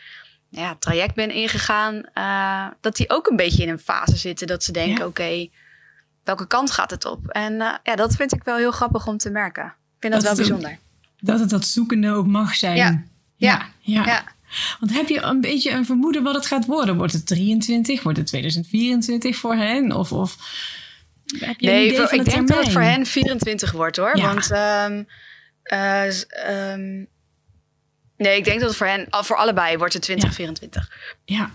ja, 0.50 0.76
traject 0.80 1.16
ben 1.16 1.32
ingegaan, 1.32 2.04
eh, 2.14 2.68
dat 2.82 2.96
die 2.96 3.10
ook 3.10 3.28
een 3.28 3.36
beetje 3.36 3.64
in 3.64 3.70
een 3.70 3.80
fase 3.80 4.18
zitten 4.18 4.48
dat 4.48 4.64
ze 4.64 4.72
denken: 4.72 4.98
Ja. 5.00 5.06
oké, 5.06 5.48
welke 6.24 6.48
kant 6.48 6.72
gaat 6.72 6.92
het 6.92 7.06
op? 7.06 7.28
En 7.28 7.54
ja, 7.84 7.96
dat 7.96 8.16
vind 8.16 8.34
ik 8.34 8.44
wel 8.44 8.58
heel 8.58 8.72
grappig 8.72 9.08
om 9.08 9.18
te 9.18 9.30
merken. 9.30 9.66
Ik 9.66 9.72
vind 10.00 10.14
dat, 10.14 10.22
Dat 10.24 10.38
wel 10.38 10.46
bijzonder. 10.48 10.78
Dat 11.20 11.40
het 11.40 11.50
dat 11.50 11.66
zoekende 11.66 12.12
ook 12.12 12.28
mag 12.28 12.56
zijn. 12.56 12.76
Ja. 12.76 13.04
Ja. 13.36 13.66
ja. 13.80 14.06
Ja. 14.06 14.24
Want 14.80 14.94
heb 14.94 15.08
je 15.10 15.22
een 15.22 15.42
beetje 15.42 15.72
een 15.72 15.86
vermoeden 15.86 16.24
wat 16.24 16.36
het 16.36 16.46
gaat 16.46 16.66
worden? 16.66 16.96
Wordt 16.98 17.14
het 17.14 17.28
23? 17.28 18.04
Wordt 18.04 18.18
het 18.18 18.28
2024 18.28 19.36
voor 19.36 19.56
hen? 19.56 19.92
Of, 19.92 20.12
of 20.12 20.36
heb 21.40 21.60
je 21.60 21.68
een 21.68 21.74
Nee, 21.74 21.86
idee 21.86 21.98
voor- 21.98 22.08
van 22.08 22.20
ik 22.20 22.26
de 22.26 22.32
denk 22.32 22.48
dat 22.48 22.58
het 22.64 22.72
voor 22.72 22.82
hen 22.82 23.06
24 23.06 23.72
wordt 23.72 23.98
hoor. 23.98 24.18
Ja. 24.18 24.34
Want 24.34 24.52
ehm, 24.52 25.04
eh, 25.64 26.72
ehm, 26.72 27.04
nee, 28.18 28.38
ik 28.38 28.44
denk 28.46 28.60
dat 28.60 28.70
het 28.70 28.78
voor 28.78 28.88
hen, 28.88 29.08
voor 29.10 29.36
allebei 29.38 29.78
wordt 29.78 29.94
het 29.94 30.02
2024. 30.02 30.92
Ja. 31.26 31.52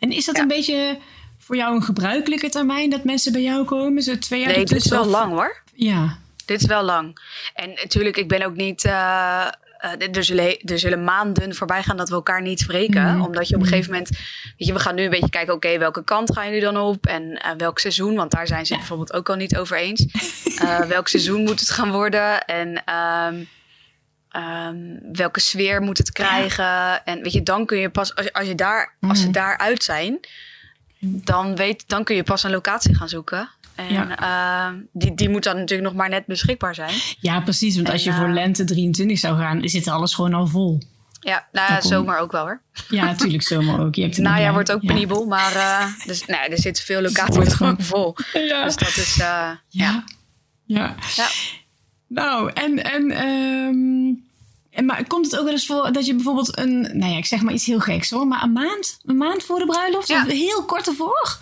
En 0.00 0.10
is 0.12 0.24
dat 0.24 0.36
Ja. 0.36 0.42
een 0.42 0.48
beetje 0.48 0.98
voor 1.38 1.56
jou 1.56 1.74
een 1.74 1.82
gebruikelijke 1.82 2.48
termijn 2.48 2.90
dat 2.90 3.04
mensen 3.04 3.32
bij 3.32 3.42
jou 3.42 3.64
komen? 3.64 4.02
Zo 4.02 4.18
twee 4.18 4.40
jaar 4.40 4.48
Nee, 4.52 4.64
dit 4.64 4.84
is 4.84 4.88
wel 4.90 5.06
lang 5.06 5.32
hoor. 5.32 5.62
Ja. 5.74 6.18
Dit 6.44 6.60
is 6.60 6.66
wel 6.66 6.82
lang. 6.82 7.18
En 7.54 7.68
natuurlijk, 7.70 8.16
ik 8.16 8.28
ben 8.28 8.42
ook 8.42 8.54
niet. 8.56 8.84
eh, 8.84 9.46
er, 10.12 10.24
zullen, 10.24 10.58
er 10.60 10.78
zullen 10.78 11.04
maanden 11.04 11.54
voorbij 11.54 11.82
gaan 11.82 11.96
dat 11.96 12.08
we 12.08 12.14
elkaar 12.14 12.42
niet 12.42 12.60
spreken. 12.60 13.02
Mhm. 13.12 13.20
Omdat 13.20 13.48
je 13.48 13.54
op 13.54 13.60
een 13.60 13.66
gegeven 13.66 13.90
moment. 13.90 14.08
Weet 14.10 14.66
je, 14.68 14.72
we 14.72 14.78
gaan 14.78 14.94
nu 14.94 15.02
een 15.02 15.10
beetje 15.10 15.30
kijken. 15.30 15.54
Oké, 15.54 15.78
welke 15.78 16.04
kant 16.04 16.32
gaan 16.32 16.44
jullie 16.46 16.60
dan 16.60 16.76
op? 16.76 17.06
En 17.06 17.32
eh, 17.42 17.50
welk 17.56 17.78
seizoen? 17.78 18.14
Want 18.14 18.30
daar 18.30 18.46
zijn 18.46 18.66
ze 18.66 18.74
bijvoorbeeld 18.76 19.12
ook 19.12 19.28
al 19.28 19.36
niet 19.36 19.56
over 19.56 19.76
eens. 19.76 20.06
Eh, 20.58 20.78
welk 20.94 21.08
seizoen 21.08 21.42
moet 21.42 21.60
het 21.60 21.70
gaan 21.70 21.90
worden? 21.92 22.44
En. 22.44 22.84
ehm, 22.84 23.44
ehm, 24.30 24.76
welke 25.12 25.40
sfeer 25.40 25.80
moet 25.82 25.98
het 25.98 26.12
krijgen? 26.12 27.04
En 27.04 27.22
weet 27.22 27.32
je, 27.32 27.42
dan 27.42 27.66
kun 27.66 27.78
je 27.78 27.90
pas, 27.90 28.14
als, 28.14 28.24
je- 28.24 28.32
als, 28.32 28.46
je 28.46 28.54
daar, 28.54 28.94
als 29.00 29.18
ze 29.18 29.24
Mhm. 29.24 29.32
daaruit 29.32 29.84
zijn, 29.84 30.18
dan, 31.00 31.56
weet, 31.56 31.88
dan 31.88 32.04
kun 32.04 32.16
je 32.16 32.22
pas 32.22 32.42
een 32.42 32.50
locatie 32.50 32.94
gaan 32.94 33.08
zoeken. 33.08 33.48
En 33.76 33.92
Ja. 33.92 34.16
ehm, 34.68 34.74
die, 34.92 35.14
die 35.14 35.28
moet 35.28 35.42
dan 35.44 35.56
natuurlijk 35.56 35.88
nog 35.88 35.98
maar 35.98 36.08
net 36.08 36.26
beschikbaar 36.26 36.74
zijn. 36.74 36.94
ja, 37.20 37.40
precies. 37.40 37.76
Want 37.76 37.90
als 37.90 38.04
je 38.04 38.12
voor 38.12 38.26
eh, 38.26 38.32
lente 38.32 38.64
23 38.64 39.18
zou 39.18 39.38
gaan, 39.38 39.68
zit 39.68 39.88
alles 39.88 40.14
gewoon 40.14 40.34
al 40.34 40.46
vol. 40.46 40.78
Ja, 41.20 41.46
nou 41.52 41.72
ja, 41.72 41.78
kom- 41.78 41.88
zomer 41.90 42.18
ook 42.18 42.32
wel 42.32 42.42
hoor. 42.42 42.60
Ja, 42.88 43.04
natuurlijk 43.04 43.42
zomaar 43.42 43.80
ook. 43.80 43.94
Je 43.94 44.02
hebt 44.02 44.18
najaar 44.28 44.52
wordt 44.52 44.72
ook 44.72 44.82
Ja. 44.82 44.92
penibel, 44.92 45.26
maar 45.26 45.54
eh, 45.54 45.86
dus, 46.06 46.26
nou, 46.26 46.42
ja, 46.42 46.48
er 46.48 46.58
zitten 46.58 46.84
veel 46.84 47.00
locaties 47.08 47.34
gewoon- 47.34 47.52
gewoon 47.52 47.76
vol. 47.80 48.16
Ja. 48.48 48.64
Dus 48.64 48.76
dat 48.76 48.96
is, 48.96 49.18
eh, 49.20 49.50
Ja. 49.68 50.04
Ja. 50.64 50.94
Ja. 51.16 51.26
Nou, 52.08 52.50
en, 52.54 52.84
en, 52.84 53.10
ehm, 53.10 54.14
en 54.70 54.84
maar 54.84 55.04
komt 55.06 55.24
het 55.26 55.36
ook 55.38 55.44
wel 55.44 55.52
eens 55.52 55.66
voor 55.66 55.92
dat 55.92 56.06
je 56.06 56.14
bijvoorbeeld 56.14 56.58
een, 56.58 56.80
nou 56.80 57.12
ja, 57.12 57.16
ik 57.16 57.26
zeg 57.26 57.42
maar 57.42 57.52
iets 57.52 57.66
heel 57.66 57.80
geks 57.80 58.10
hoor, 58.10 58.26
maar 58.26 58.42
een 58.42 58.52
maand, 58.52 58.98
een 59.04 59.16
maand 59.16 59.42
voor 59.44 59.58
de 59.58 59.66
bruiloft, 59.66 60.08
Ja. 60.08 60.22
of 60.26 60.32
heel 60.32 60.64
kort 60.64 60.86
ervoor? 60.86 61.36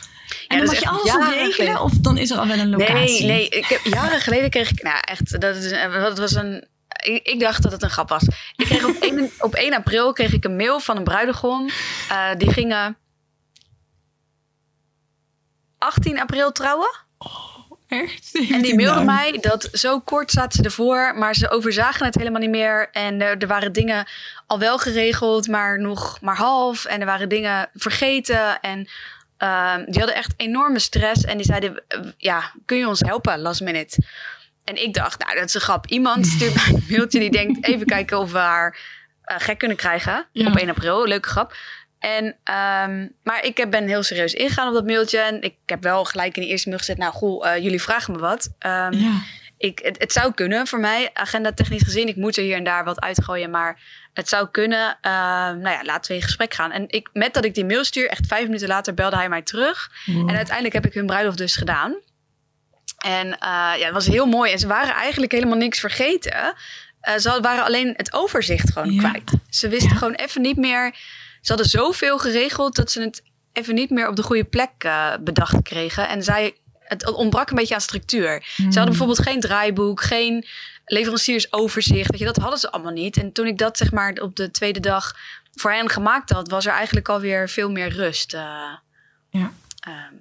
En 0.49 0.59
dan 0.59 0.67
mag 0.67 0.79
je 0.79 0.89
alles 0.89 1.05
jaren 1.05 1.35
regelen? 1.35 1.81
Of 1.81 1.93
dan 1.93 2.19
is 2.19 2.31
er 2.31 2.39
al 2.39 2.47
wel 2.47 2.59
een 2.59 2.71
locatie? 2.71 3.27
Nee, 3.27 3.37
nee. 3.37 3.49
Ik 3.49 3.65
heb, 3.65 3.81
jaren 3.85 4.21
geleden 4.21 4.51
kreeg 4.51 4.71
ik... 4.71 4.83
Nou, 4.83 4.99
echt, 5.01 5.41
dat, 5.41 5.57
is, 5.57 5.71
dat 5.91 6.19
was 6.19 6.35
een... 6.35 6.67
Ik, 7.23 7.41
dacht 7.41 7.63
dat 7.63 7.73
het 7.73 7.83
een 7.83 7.91
grap 7.91 8.09
was. 8.09 8.23
Ik 8.57 8.67
kreeg 8.67 8.85
op 8.85 8.97
1, 9.01 9.31
op 9.39 9.55
1 9.55 9.75
april 9.75 10.13
kreeg 10.13 10.33
ik 10.33 10.45
een 10.45 10.57
mail 10.57 10.81
van 10.81 10.97
een 10.97 11.05
bruidegom. 11.05 11.69
Eh, 12.09 12.31
die 12.39 12.53
gingen 12.53 12.97
18 15.79 16.21
april 16.21 16.53
trouwen. 16.53 16.91
Echt? 17.89 18.49
En 18.51 18.63
die 18.63 18.75
mailde 18.75 19.05
mij 19.05 19.39
dat 19.41 19.69
zo 19.73 20.01
kort 20.01 20.31
zaten 20.31 20.53
ze 20.53 20.63
ervoor, 20.63 21.15
maar 21.17 21.35
ze 21.35 21.51
overzagen 21.51 22.07
het 22.07 22.15
helemaal 22.15 22.41
niet 22.41 22.51
meer. 22.51 22.89
En 22.93 23.21
er, 23.21 23.39
er 23.39 23.47
waren 23.47 23.73
dingen 23.73 24.07
al 24.47 24.59
wel 24.59 24.79
geregeld, 24.79 25.49
maar 25.49 25.81
nog 25.81 26.21
maar 26.21 26.37
half. 26.37 26.85
En 26.85 27.01
er 27.01 27.07
waren 27.07 27.29
dingen 27.29 27.71
vergeten. 27.75 28.61
En 28.61 28.89
ehm, 29.37 29.85
die 29.85 29.99
hadden 29.99 30.15
echt 30.15 30.35
enorme 30.37 30.79
stress. 30.79 31.25
En 31.25 31.37
die 31.37 31.47
zeiden, 31.47 31.83
ja, 32.17 32.53
kun 32.65 32.77
je 32.77 32.89
ons 32.89 33.01
helpen 33.01 33.41
last 33.41 33.61
minute? 33.61 34.03
En 34.65 34.83
ik 34.83 34.95
dacht, 34.95 35.19
nou, 35.25 35.35
dat 35.35 35.45
is 35.45 35.55
een 35.55 35.61
grap. 35.61 35.87
Iemand 35.87 36.27
stuurt 36.35 36.55
mij 36.55 36.65
een 36.69 36.85
mailtje 36.89 37.19
die 37.19 37.31
denkt, 37.31 37.67
even 37.67 37.87
kijken 37.87 38.19
of 38.19 38.33
we 38.33 38.39
haar 38.39 38.79
eh, 39.23 39.37
gek 39.41 39.59
kunnen 39.59 39.77
krijgen. 39.77 40.27
Ja. 40.33 40.47
Op 40.47 40.57
1 40.57 40.69
april, 40.69 41.07
leuke 41.07 41.29
grap. 41.29 41.57
En, 41.99 42.37
ehm, 42.45 43.09
maar 43.23 43.45
ik 43.45 43.67
ben 43.71 43.87
heel 43.87 44.03
serieus 44.03 44.33
ingegaan 44.35 44.69
op 44.69 44.75
dat 44.75 44.85
mailtje. 44.87 45.19
En 45.19 45.43
ik 45.43 45.55
heb 45.67 45.83
wel 45.83 46.05
gelijk 46.05 46.37
in 46.37 46.43
de 46.43 46.49
eerste 46.49 46.69
mail 46.69 46.79
gezet, 46.79 46.99
nou, 46.99 47.13
goh, 47.13 47.49
eh, 47.49 47.63
jullie 47.63 47.83
vragen 47.83 48.13
me 48.13 48.19
wat. 48.19 48.55
Ehm, 48.59 48.93
Ja. 48.93 49.21
Ik, 49.65 49.79
het, 49.83 49.99
het 49.99 50.13
zou 50.13 50.33
kunnen 50.35 50.67
voor 50.67 50.81
mij, 50.81 51.11
agenda 51.13 51.53
technisch 51.53 51.83
gezien. 51.83 52.09
Ik 52.09 52.17
moet 52.17 52.37
er 52.37 52.43
hier 52.43 52.57
en 52.57 52.65
daar 52.65 52.85
wat 52.85 53.01
uitgooien, 53.01 53.51
maar 53.51 53.81
het 54.13 54.29
zou 54.29 54.49
kunnen. 54.51 54.99
Ehm, 55.01 55.59
nou 55.59 55.69
ja, 55.69 55.81
laten 55.85 56.11
we 56.11 56.17
in 56.17 56.23
gesprek 56.23 56.55
gaan. 56.55 56.71
En 56.71 56.85
ik, 56.89 57.09
met 57.13 57.35
dat 57.35 57.45
ik 57.45 57.55
die 57.55 57.65
mail 57.65 57.85
stuur, 57.85 58.09
echt 58.09 58.27
vijf 58.27 58.45
minuten 58.45 58.69
later 58.69 58.95
belde 58.95 59.17
hij 59.17 59.29
mij 59.29 59.43
terug. 59.43 59.91
Wow. 60.05 60.29
En 60.29 60.37
uiteindelijk 60.37 60.75
heb 60.75 60.87
ik 60.87 60.95
hun 60.95 61.07
bruiloft 61.07 61.39
dus 61.39 61.57
gedaan. 61.57 61.95
En 63.05 63.39
eh, 63.39 63.49
ja, 63.79 63.85
het 63.85 63.93
was 63.93 64.07
heel 64.07 64.27
mooi. 64.27 64.53
En 64.53 64.59
ze 64.59 64.67
waren 64.67 64.95
eigenlijk 64.95 65.33
helemaal 65.33 65.57
niks 65.59 65.81
vergeten. 65.81 66.55
Eh, 67.01 67.17
ze 67.17 67.41
waren 67.41 67.65
alleen 67.65 67.95
het 67.97 68.13
overzicht 68.13 68.73
gewoon 68.73 68.93
Ja. 68.93 69.09
kwijt. 69.09 69.31
Ze 69.49 69.69
wisten 69.69 69.91
Ja. 69.93 69.97
gewoon 69.97 70.15
even 70.15 70.43
niet 70.43 70.57
meer. 70.57 70.95
Ze 71.41 71.53
hadden 71.53 71.67
zoveel 71.67 72.19
geregeld 72.19 72.77
dat 72.77 72.91
ze 72.91 73.01
het 73.03 73.23
even 73.53 73.75
niet 73.75 73.91
meer 73.91 74.09
op 74.09 74.17
de 74.17 74.23
goede 74.23 74.45
plek 74.45 74.71
eh, 74.79 75.13
bedacht 75.21 75.63
kregen. 75.63 76.09
En 76.09 76.23
zij, 76.23 76.55
het 76.85 77.13
ontbrak 77.13 77.51
een 77.51 77.57
beetje 77.57 77.75
aan 77.75 77.81
structuur. 77.81 78.43
Ze 78.57 78.63
hadden 78.65 78.85
bijvoorbeeld 78.85 79.23
geen 79.23 79.41
draaiboek, 79.41 80.03
geen 80.03 80.47
leveranciersoverzicht. 80.85 82.11
Weet 82.11 82.19
je, 82.21 82.25
dat 82.27 82.37
hadden 82.37 82.59
ze 82.59 82.71
allemaal 82.71 82.93
niet. 82.93 83.17
En 83.17 83.33
toen 83.33 83.47
ik 83.47 83.59
dat 83.59 83.77
zeg 83.77 83.93
maar 83.93 84.13
op 84.13 84.37
de 84.37 84.51
tweede 84.51 84.81
dag 84.81 85.17
voor 85.55 85.73
hen 85.73 85.91
gemaakt 85.91 86.31
had, 86.31 86.49
was 86.49 86.67
er 86.67 86.73
eigenlijk 86.73 87.09
alweer 87.09 87.49
veel 87.49 87.71
meer 87.71 87.89
rust. 87.89 88.35
eh. 88.35 88.73
Ja. 89.31 89.53
Ehm, 89.81 90.15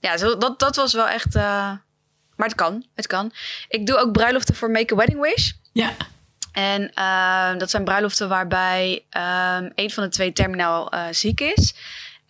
ja, 0.00 0.16
zo, 0.16 0.36
dat, 0.38 0.58
dat 0.58 0.76
was 0.76 0.92
wel 0.92 1.08
echt. 1.08 1.34
eh, 1.34 1.42
maar 2.36 2.48
het 2.48 2.54
kan, 2.54 2.86
het 2.94 3.06
kan. 3.06 3.32
Ik 3.68 3.86
doe 3.86 3.96
ook 3.96 4.12
bruiloften 4.12 4.54
voor 4.54 4.70
Make 4.70 4.92
a 4.92 4.96
Wedding 4.96 5.20
Wish. 5.20 5.52
Ja. 5.72 5.92
En 6.52 6.92
ehm, 6.94 7.58
dat 7.58 7.70
zijn 7.70 7.84
bruiloften 7.84 8.28
waarbij 8.28 9.04
ehm, 9.10 9.70
een 9.74 9.90
van 9.90 10.02
de 10.02 10.08
twee 10.08 10.32
terminaal 10.32 10.90
eh, 10.92 11.04
ziek 11.10 11.40
is. 11.40 11.74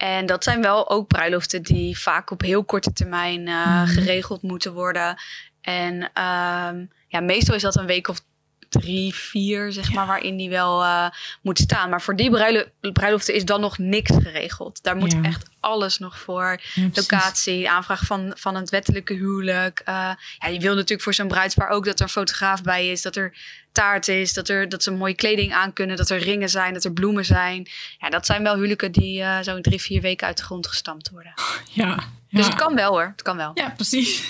En 0.00 0.26
dat 0.26 0.44
zijn 0.44 0.62
wel 0.62 0.90
ook 0.90 1.06
bruiloften 1.08 1.62
die 1.62 1.98
vaak 1.98 2.30
op 2.30 2.40
heel 2.40 2.64
korte 2.64 2.92
termijn 2.92 3.48
eh, 3.48 3.82
Mhm. 3.82 3.86
geregeld 3.86 4.42
moeten 4.42 4.72
worden. 4.72 5.14
En 5.60 6.10
ehm, 6.14 6.84
ja, 7.08 7.20
meestal 7.20 7.54
is 7.54 7.62
dat 7.62 7.76
een 7.76 7.86
week 7.86 8.08
of 8.08 8.20
drie, 8.70 9.14
vier, 9.14 9.72
zeg 9.72 9.92
maar, 9.92 10.06
waarin 10.06 10.36
die 10.36 10.48
wel 10.50 10.82
eh, 10.82 11.06
moet 11.42 11.58
staan. 11.58 11.90
Maar 11.90 12.02
voor 12.02 12.16
die 12.16 12.30
bruilo- 12.30 12.64
bruiloften 12.92 13.34
is 13.34 13.44
dan 13.44 13.60
nog 13.60 13.78
niks 13.78 14.10
geregeld. 14.22 14.82
Daar 14.82 14.96
moet 14.96 15.12
Ja. 15.12 15.22
echt 15.22 15.48
alles 15.60 15.98
nog 15.98 16.18
voor. 16.18 16.60
Ja. 16.74 16.88
Locatie, 16.92 17.70
aanvraag 17.70 18.04
van, 18.04 18.32
van 18.36 18.54
het 18.54 18.70
wettelijke 18.70 19.14
huwelijk. 19.14 19.82
Eh, 19.84 19.94
ja, 20.38 20.48
je 20.48 20.60
wil 20.60 20.74
natuurlijk 20.74 21.02
voor 21.02 21.14
zo'n 21.14 21.28
bruidspaar 21.28 21.68
ook 21.68 21.84
dat 21.84 21.98
er 21.98 22.02
een 22.04 22.08
fotograaf 22.10 22.62
bij 22.62 22.88
is. 22.90 23.02
Dat 23.02 23.16
er 23.16 23.36
taart 23.72 24.08
is, 24.08 24.32
dat, 24.32 24.48
er, 24.48 24.68
dat 24.68 24.82
ze 24.82 24.90
mooie 24.90 25.14
kleding 25.14 25.52
aan 25.52 25.72
kunnen. 25.72 25.96
Dat 25.96 26.10
er 26.10 26.18
ringen 26.18 26.48
zijn, 26.48 26.72
dat 26.74 26.84
er 26.84 26.92
bloemen 26.92 27.24
zijn. 27.24 27.68
Ja, 27.98 28.08
dat 28.08 28.26
zijn 28.26 28.42
wel 28.42 28.54
huwelijken 28.54 28.92
die 28.92 29.22
eh 29.22 29.38
zo'n 29.40 29.62
drie, 29.62 29.80
vier 29.80 30.00
weken 30.00 30.26
uit 30.26 30.36
de 30.36 30.42
grond 30.44 30.66
gestampt 30.66 31.10
worden. 31.10 31.32
Ja. 31.70 31.98
Dus 32.30 32.46
het 32.46 32.54
kan 32.54 32.74
wel 32.74 32.90
hoor, 32.90 33.06
het 33.12 33.22
kan 33.22 33.36
wel. 33.36 33.50
Ja, 33.54 33.68
precies. 33.76 34.22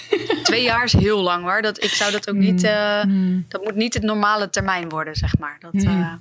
Twee 0.50 0.62
jaar 0.62 0.84
is 0.84 0.92
heel 0.92 1.22
lang 1.22 1.42
hoor. 1.44 1.62
Dat, 1.62 1.82
ik 1.84 1.90
zou 1.90 2.12
dat 2.12 2.28
ook 2.28 2.36
niet... 2.36 2.62
eh, 2.64 3.04
Mm. 3.04 3.44
dat 3.48 3.64
moet 3.64 3.74
niet 3.74 3.94
het 3.94 4.02
normale 4.02 4.50
termijn 4.50 4.88
worden, 4.88 5.14
zeg 5.16 5.38
maar. 5.38 5.56
Dat, 5.60 5.72
Mm. 5.72 5.86
eh, 5.86 6.12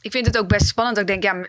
ik 0.00 0.10
vind 0.10 0.26
het 0.26 0.38
ook 0.38 0.48
best 0.48 0.66
spannend. 0.66 0.96
Dat 0.96 1.08
ik 1.10 1.20
denk, 1.20 1.22
ja, 1.34 1.46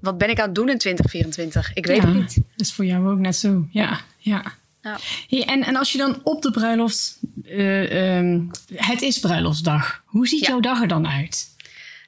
wat 0.00 0.18
ben 0.18 0.30
ik 0.30 0.38
aan 0.40 0.46
het 0.46 0.54
doen 0.54 0.68
in 0.68 0.78
2024? 0.78 1.70
Ik 1.74 1.86
weet 1.86 1.96
ja, 2.02 2.06
het 2.06 2.14
niet. 2.14 2.34
Dat 2.34 2.66
is 2.66 2.72
voor 2.72 2.84
jou 2.84 3.08
ook 3.08 3.18
net 3.18 3.36
zo. 3.36 3.66
Ja, 3.70 4.00
ja. 4.18 4.42
Ja. 4.82 4.96
Hey, 5.28 5.44
en, 5.44 5.62
en 5.64 5.76
als 5.76 5.92
je 5.92 5.98
dan 5.98 6.20
op 6.22 6.42
de 6.42 6.50
bruiloft... 6.50 7.18
eh, 7.46 8.16
ehm, 8.18 8.40
het 8.74 9.02
is 9.02 9.18
bruiloftsdag. 9.20 10.02
Hoe 10.04 10.28
ziet 10.28 10.40
Ja. 10.40 10.46
jouw 10.48 10.60
dag 10.60 10.80
er 10.80 10.88
dan 10.88 11.08
uit? 11.08 11.48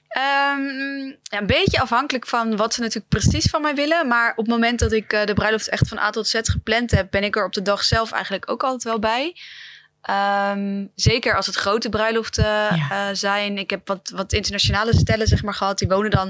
Ehm, 0.09 1.07
ja, 1.23 1.39
een 1.39 1.47
beetje 1.47 1.81
afhankelijk 1.81 2.27
van 2.27 2.57
wat 2.57 2.75
ze 2.75 2.81
natuurlijk 2.81 3.09
precies 3.09 3.45
van 3.51 3.63
mij 3.63 3.75
willen. 3.75 4.09
Maar 4.09 4.31
op 4.31 4.37
het 4.37 4.47
moment 4.47 4.79
dat 4.79 4.93
ik 4.93 5.13
eh, 5.13 5.25
de 5.25 5.35
bruiloft 5.35 5.69
echt 5.69 5.89
van 5.89 5.99
A 5.99 6.11
tot 6.11 6.29
Z 6.29 6.39
gepland 6.43 6.91
heb, 6.91 7.11
ben 7.11 7.25
ik 7.25 7.37
er 7.37 7.45
op 7.45 7.53
de 7.53 7.63
dag 7.63 7.85
zelf 7.85 8.13
eigenlijk 8.13 8.51
ook 8.51 8.63
altijd 8.63 8.83
wel 8.83 8.99
bij. 8.99 9.37
Ehm, 10.03 10.87
zeker 10.95 11.37
als 11.37 11.47
het 11.47 11.55
grote 11.55 11.89
bruiloften 11.89 12.45
Ja. 12.45 12.89
eh, 12.91 13.15
zijn. 13.15 13.59
Ik 13.59 13.71
heb 13.71 13.89
wat, 13.89 14.13
wat 14.15 14.33
internationale 14.33 14.97
stellen 14.97 15.27
zeg 15.27 15.43
maar, 15.43 15.55
gehad. 15.55 15.79
Die 15.79 15.89
wonen 15.89 16.11
dan 16.11 16.27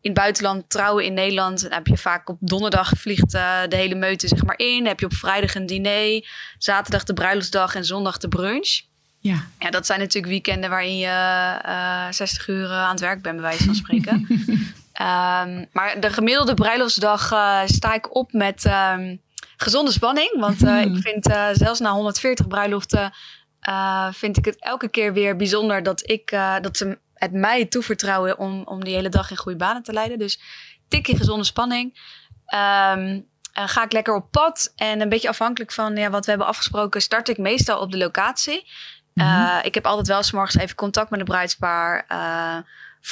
in 0.00 0.12
het 0.12 0.20
buitenland, 0.20 0.70
trouwen 0.70 1.04
in 1.04 1.14
Nederland. 1.14 1.62
Dan 1.62 1.72
heb 1.72 1.86
je 1.86 1.96
vaak 1.96 2.28
op 2.28 2.36
donderdag 2.40 2.90
vliegt 2.96 3.34
eh, 3.34 3.60
de 3.68 3.76
hele 3.76 3.94
meute 3.94 4.28
zeg 4.28 4.44
maar 4.44 4.58
in. 4.58 4.78
Dan 4.78 4.86
heb 4.86 5.00
je 5.00 5.06
op 5.06 5.14
vrijdag 5.14 5.54
een 5.54 5.66
diner, 5.66 6.28
zaterdag 6.58 7.04
de 7.04 7.14
bruiloftsdag 7.14 7.74
en 7.74 7.84
zondag 7.84 8.18
de 8.18 8.28
brunch. 8.28 8.80
Ja. 9.26 9.46
Ja, 9.58 9.70
dat 9.70 9.86
zijn 9.86 9.98
natuurlijk 10.00 10.32
weekenden 10.32 10.70
waarin 10.70 10.98
je 10.98 11.58
eh 11.62 12.06
60 12.10 12.48
uur 12.48 12.70
aan 12.70 12.90
het 12.90 13.00
werk 13.00 13.22
bent, 13.22 13.34
bij 13.34 13.44
wijze 13.44 13.64
van 13.64 13.74
spreken. 13.74 14.26
Ehm, 14.92 15.64
maar 15.72 16.00
de 16.00 16.10
gemiddelde 16.10 16.54
bruiloftsdag 16.54 17.32
eh, 17.32 17.60
sta 17.64 17.94
ik 17.94 18.14
op 18.14 18.32
met 18.32 18.64
ehm, 18.64 19.16
gezonde 19.56 19.90
spanning. 19.90 20.36
Want 20.40 20.62
eh, 20.62 20.80
ik 20.80 20.96
vind 20.96 21.28
eh, 21.28 21.48
zelfs 21.52 21.80
na 21.80 21.92
140 21.92 22.46
bruiloften 22.46 23.12
vind 24.10 24.36
ik 24.36 24.44
het 24.44 24.56
elke 24.58 24.88
keer 24.88 25.12
weer 25.12 25.36
bijzonder 25.36 25.82
dat, 25.82 26.10
ik, 26.10 26.30
dat 26.60 26.76
ze 26.76 26.98
het 27.14 27.32
mij 27.32 27.64
toevertrouwen 27.64 28.38
om, 28.38 28.62
om 28.64 28.84
die 28.84 28.94
hele 28.94 29.08
dag 29.08 29.30
in 29.30 29.36
goede 29.36 29.58
banen 29.58 29.82
te 29.82 29.92
leiden. 29.92 30.18
Dus 30.18 30.40
tikje 30.88 31.16
gezonde 31.16 31.44
spanning. 31.44 31.98
Ehm, 32.46 33.20
eh, 33.56 33.68
ga 33.68 33.84
ik 33.84 33.92
lekker 33.92 34.14
op 34.14 34.30
pad 34.30 34.72
en 34.76 35.00
een 35.00 35.08
beetje 35.08 35.28
afhankelijk 35.28 35.72
van 35.72 35.96
ja, 35.96 36.10
wat 36.10 36.24
we 36.24 36.30
hebben 36.30 36.48
afgesproken, 36.48 37.02
start 37.02 37.28
ik 37.28 37.38
meestal 37.38 37.80
op 37.80 37.90
de 37.90 37.98
locatie. 37.98 38.66
Uh, 39.16 39.58
ik 39.62 39.74
heb 39.74 39.86
altijd 39.86 40.06
wel 40.06 40.22
s 40.22 40.32
morgens 40.32 40.56
even 40.56 40.76
contact 40.76 41.10
met 41.10 41.20
een 41.20 41.26
bruidspaar. 41.26 42.04
Uh, 42.08 42.08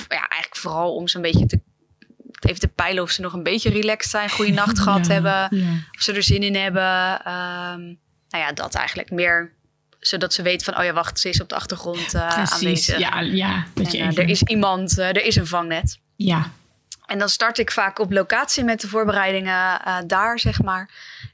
ja, 0.09 0.29
eigenlijk 0.29 0.57
vooral 0.57 0.95
om 0.95 1.09
ze 1.09 1.17
een 1.17 1.23
beetje 1.23 1.47
te, 1.47 1.61
even 2.41 2.61
te 2.61 2.69
peilen 2.69 3.03
of 3.03 3.11
ze 3.11 3.21
nog 3.21 3.33
een 3.33 3.43
beetje 3.43 3.71
relaxed 3.71 4.11
zijn. 4.11 4.31
Goede 4.31 4.53
nacht 4.63 4.79
gehad 4.79 5.07
Ja, 5.07 5.13
hebben. 5.13 5.59
ja. 5.59 5.73
Of 5.97 6.03
ze 6.03 6.13
er 6.13 6.23
zin 6.23 6.43
in 6.43 6.55
hebben. 6.57 7.13
Um, 7.33 7.99
nou 8.29 8.45
ja, 8.45 8.53
dat 8.53 8.75
eigenlijk 8.75 9.11
meer. 9.11 9.53
Zodat 10.01 10.33
ze 10.35 10.43
weet 10.43 10.65
van, 10.65 10.79
oh 10.79 10.85
ja, 10.85 10.93
wacht, 10.93 11.21
ze 11.21 11.29
is 11.29 11.41
op 11.41 11.49
de 11.49 11.55
achtergrond 11.55 12.15
uh, 12.15 12.35
Precies. 12.35 12.53
aanwezig. 12.55 12.99
Ja, 12.99 13.21
ja. 13.21 13.65
Dat 13.75 13.93
je 13.93 13.99
en, 13.99 14.09
even... 14.11 14.23
Er 14.23 14.29
is 14.29 14.43
iemand, 14.43 14.99
er 14.99 15.25
is 15.25 15.37
een 15.37 15.47
vangnet. 15.47 15.99
Ja. 16.17 16.51
En 17.07 17.19
dan 17.19 17.29
start 17.29 17.59
ik 17.59 17.71
vaak 17.71 17.99
op 17.99 18.13
locatie 18.13 18.65
met 18.65 18.81
de 18.81 18.89
voorbereidingen 18.89 19.81
daar, 20.07 20.39
zeg 20.39 20.63
maar. 20.63 20.91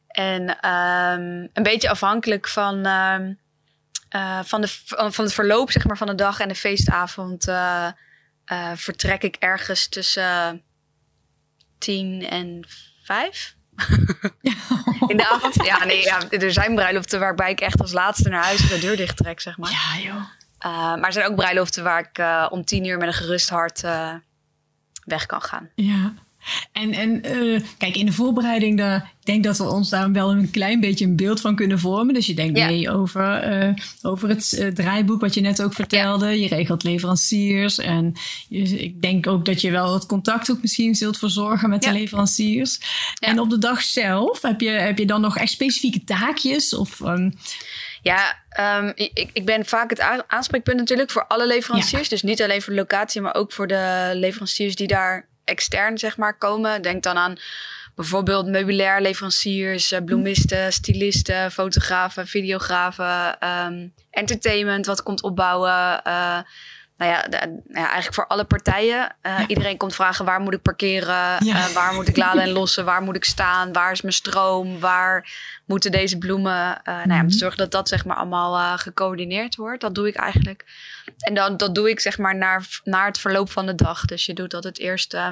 En 0.09 0.43
um, 0.43 1.49
een 1.53 1.63
beetje 1.63 1.91
afhankelijk 1.91 2.49
van... 2.49 2.87
Um, 2.87 3.39
uh, 4.17 4.41
van, 4.45 4.61
de, 4.61 4.69
van 4.87 5.25
het 5.25 5.35
verloop 5.35 5.71
zeg 5.71 5.87
maar, 5.87 5.97
van 5.97 6.07
de 6.07 6.15
dag 6.15 6.41
en 6.41 6.49
de 6.49 6.55
feestavond 6.55 7.49
uh, 7.49 7.89
uh, 8.53 8.71
vertrek 8.75 9.23
ik 9.23 9.37
ergens 9.37 9.89
tussen 9.89 10.63
tien 11.79 12.27
en 12.29 12.65
vijf. 13.03 13.55
In 15.09 15.17
de 15.17 15.29
avond? 15.29 15.65
Ja, 15.65 15.85
nee, 15.85 16.03
ja, 16.03 16.31
er 16.31 16.53
zijn 16.53 16.75
bruiloften 16.75 17.21
waarbij 17.21 17.51
ik 17.51 17.61
echt 17.61 17.81
als 17.81 17.93
laatste 17.93 18.29
naar 18.29 18.45
huis 18.45 18.69
de 18.69 18.79
deur 18.79 18.97
dicht 18.97 19.17
trek, 19.17 19.41
zeg 19.41 19.59
maar. 19.59 19.71
Ja, 19.71 20.03
joh. 20.03 20.25
Maar 20.97 21.05
er 21.05 21.13
zijn 21.13 21.27
ook 21.27 21.37
bruiloften 21.37 21.85
waar 21.85 22.11
ik 22.13 22.51
om 22.53 22.65
tien 22.65 22.85
uur 22.85 22.99
met 22.99 23.09
een 23.09 23.15
gerust 23.15 23.49
hart 23.49 23.81
weg 25.05 25.27
kan 25.27 25.43
gaan. 25.43 25.71
Ja. 25.75 26.15
En, 26.73 26.93
en 26.93 27.27
uh, 27.27 27.61
kijk, 27.79 27.97
in 27.97 28.07
de 28.07 28.13
voorbereiding, 28.13 28.79
daar, 28.79 28.97
ik 28.97 29.27
denk 29.27 29.45
dat 29.45 29.59
we 29.59 29.71
ons 29.71 29.89
daar 29.89 30.13
wel 30.13 30.31
een 30.31 30.51
klein 30.51 30.81
beetje 30.81 31.05
een 31.05 31.17
beeld 31.17 31.41
van 31.41 31.57
kunnen 31.57 31.79
vormen. 31.79 32.15
Dus 32.15 32.27
je 32.27 32.35
denkt 32.35 32.59
ja. 32.59 32.67
mee 32.67 32.91
over, 32.91 33.63
uh, 33.63 33.75
over 34.03 34.29
het 34.29 34.57
uh, 34.59 34.67
draaiboek, 34.69 35.21
wat 35.21 35.35
je 35.35 35.41
net 35.41 35.63
ook 35.63 35.75
vertelde. 35.75 36.27
Ja. 36.27 36.33
Je 36.33 36.49
regelt 36.49 36.83
leveranciers. 36.83 37.79
En 37.79 38.15
je, 38.49 38.63
ik 38.63 39.03
denk 39.03 39.27
ook 39.27 39.45
dat 39.45 39.61
je 39.61 39.71
wel 39.71 39.95
het 39.95 40.07
contact 40.07 40.51
ook 40.51 40.63
misschien 40.63 40.95
zult 40.95 41.19
verzorgen 41.19 41.69
met 41.69 41.85
ja. 41.85 41.93
de 41.93 41.99
leveranciers. 41.99 42.81
En 43.19 43.41
op 43.41 43.51
de 43.51 43.59
dag 43.59 43.83
zelf, 43.83 44.43
heb 44.43 44.61
je, 44.61 44.71
heb 44.71 44.99
je 44.99 45.07
dan 45.07 45.21
nog 45.21 45.39
echt 45.39 45.53
specifieke 45.53 46.05
taakjes? 46.05 46.75
Of, 46.75 47.01
um... 47.01 47.33
Ja, 48.03 48.39
um, 48.79 48.93
ik, 48.95 49.31
ik 49.33 49.45
ben 49.45 49.67
vaak 49.67 49.91
het 49.91 50.01
aanspreekpunt 50.27 50.77
natuurlijk 50.77 51.11
voor 51.11 51.27
alle 51.27 51.47
leveranciers. 51.47 52.09
Dus 52.09 52.23
niet 52.23 52.43
alleen 52.43 52.63
voor 52.63 52.73
de 52.73 52.79
locatie, 52.79 53.21
maar 53.21 53.35
ook 53.35 53.53
voor 53.53 53.67
de 53.67 54.11
leveranciers 54.15 54.77
die 54.77 54.87
daar 54.87 55.29
extern 55.45 55.99
zeg 55.99 56.17
maar 56.17 56.39
komen. 56.39 56.83
Denk 56.83 57.03
dan 57.03 57.17
aan 57.17 57.39
bijvoorbeeld 57.95 58.47
meubilair 58.47 59.01
leveranciers, 59.01 59.93
eh, 59.93 60.05
bloemisten, 60.05 60.73
stylisten, 60.73 61.51
fotografen, 61.51 62.27
videografen, 62.27 63.39
ehm, 63.39 63.89
entertainment 64.11 64.87
wat 64.87 65.03
komt 65.03 65.23
opbouwen. 65.23 66.03
eh, 66.03 66.39
nou 67.01 67.13
ja, 67.13 67.23
de- 67.23 67.47
nou 67.47 67.63
ja, 67.67 67.85
eigenlijk 67.85 68.15
voor 68.15 68.27
alle 68.27 68.45
partijen. 68.45 69.17
Eh, 69.21 69.39
Ja. 69.39 69.47
Iedereen 69.47 69.77
komt 69.77 69.95
vragen 69.95 70.25
waar 70.25 70.41
moet 70.41 70.55
ik 70.55 70.63
parkeren, 70.63 71.45
Ja. 71.45 71.57
Eh, 71.57 71.67
waar 71.73 71.95
moet 71.95 72.09
ik 72.09 72.17
laden 72.17 72.43
en 72.43 72.51
lossen, 72.51 72.85
waar 72.85 73.03
moet 73.03 73.17
ik 73.17 73.25
staan, 73.25 73.73
waar 73.73 73.93
is 73.93 74.01
mijn 74.01 74.15
stroom, 74.15 74.81
waar 74.81 75.31
moeten 75.67 75.91
deze 75.91 76.19
bloemen. 76.19 76.81
eh 76.83 76.95
nou 76.95 77.09
ja, 77.09 77.15
om 77.15 77.21
Mhm. 77.21 77.29
te 77.29 77.37
zorgen 77.39 77.59
dat 77.59 77.71
dat 77.71 77.89
zeg 77.89 78.05
maar 78.05 78.17
allemaal 78.17 78.79
gecoördineerd 78.79 79.57
wordt. 79.57 79.81
Dat 79.81 79.95
doe 79.95 80.09
ik 80.09 80.15
eigenlijk. 80.15 80.65
En 81.19 81.35
dan 81.35 81.57
dat 81.57 81.75
doe 81.75 81.91
ik 81.91 82.01
zeg 82.01 82.19
maar 82.19 82.37
naar, 82.37 82.81
naar 82.85 83.07
het 83.07 83.19
verloop 83.19 83.51
van 83.51 83.67
de 83.67 83.75
dag. 83.75 84.05
Dus 84.05 84.27
je 84.27 84.35
doet 84.35 84.55
altijd 84.55 84.79
eerst 84.79 85.15
eh, 85.15 85.29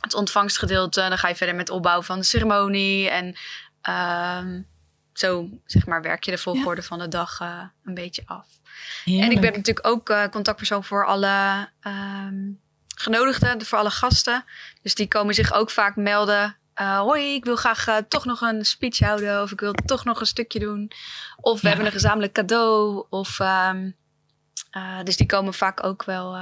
het 0.00 0.14
ontvangstgedeelte, 0.14 1.00
dan 1.08 1.18
ga 1.18 1.28
je 1.28 1.34
verder 1.36 1.54
met 1.56 1.70
opbouw 1.70 2.02
van 2.02 2.18
de 2.18 2.24
ceremonie 2.24 3.10
en 3.10 3.36
ehm, 3.82 4.60
zo 5.12 5.48
zeg 5.64 5.86
maar 5.86 6.02
werk 6.02 6.24
je 6.24 6.30
de 6.30 6.38
volgorde 6.38 6.82
van 6.82 6.98
de 6.98 7.08
dag 7.08 7.40
een 7.84 7.94
beetje 7.94 8.22
af. 8.26 8.46
En 9.04 9.30
ik 9.30 9.40
ben 9.40 9.52
natuurlijk 9.52 9.86
ook 9.86 10.10
eh, 10.10 10.24
contactpersoon 10.28 10.84
voor 10.84 11.06
alle 11.06 11.68
ehm, 11.80 12.34
genodigden, 12.96 13.64
voor 13.66 13.78
alle 13.78 13.90
gasten. 13.90 14.44
Dus 14.82 14.94
die 14.94 15.08
komen 15.08 15.34
zich 15.34 15.52
ook 15.52 15.70
vaak 15.70 15.96
melden. 15.96 16.56
eh, 16.74 16.98
hoi, 16.98 17.34
ik 17.34 17.44
wil 17.44 17.56
graag 17.56 17.86
eh, 17.88 17.96
toch 18.08 18.24
nog 18.24 18.40
een 18.40 18.64
speech 18.64 18.98
houden. 18.98 19.42
Of 19.42 19.52
ik 19.52 19.60
wil 19.60 19.72
toch 19.72 20.04
nog 20.04 20.20
een 20.20 20.26
stukje 20.26 20.58
doen. 20.58 20.90
Of 21.40 21.54
we 21.54 21.60
Ja. 21.62 21.68
hebben 21.68 21.86
een 21.86 21.92
gezamenlijk 21.92 22.32
cadeau. 22.32 23.06
Of, 23.10 23.40
ehm, 23.40 23.90
eh, 24.70 25.02
dus 25.04 25.16
die 25.16 25.26
komen 25.26 25.54
vaak 25.54 25.84
ook 25.84 26.04
wel 26.04 26.36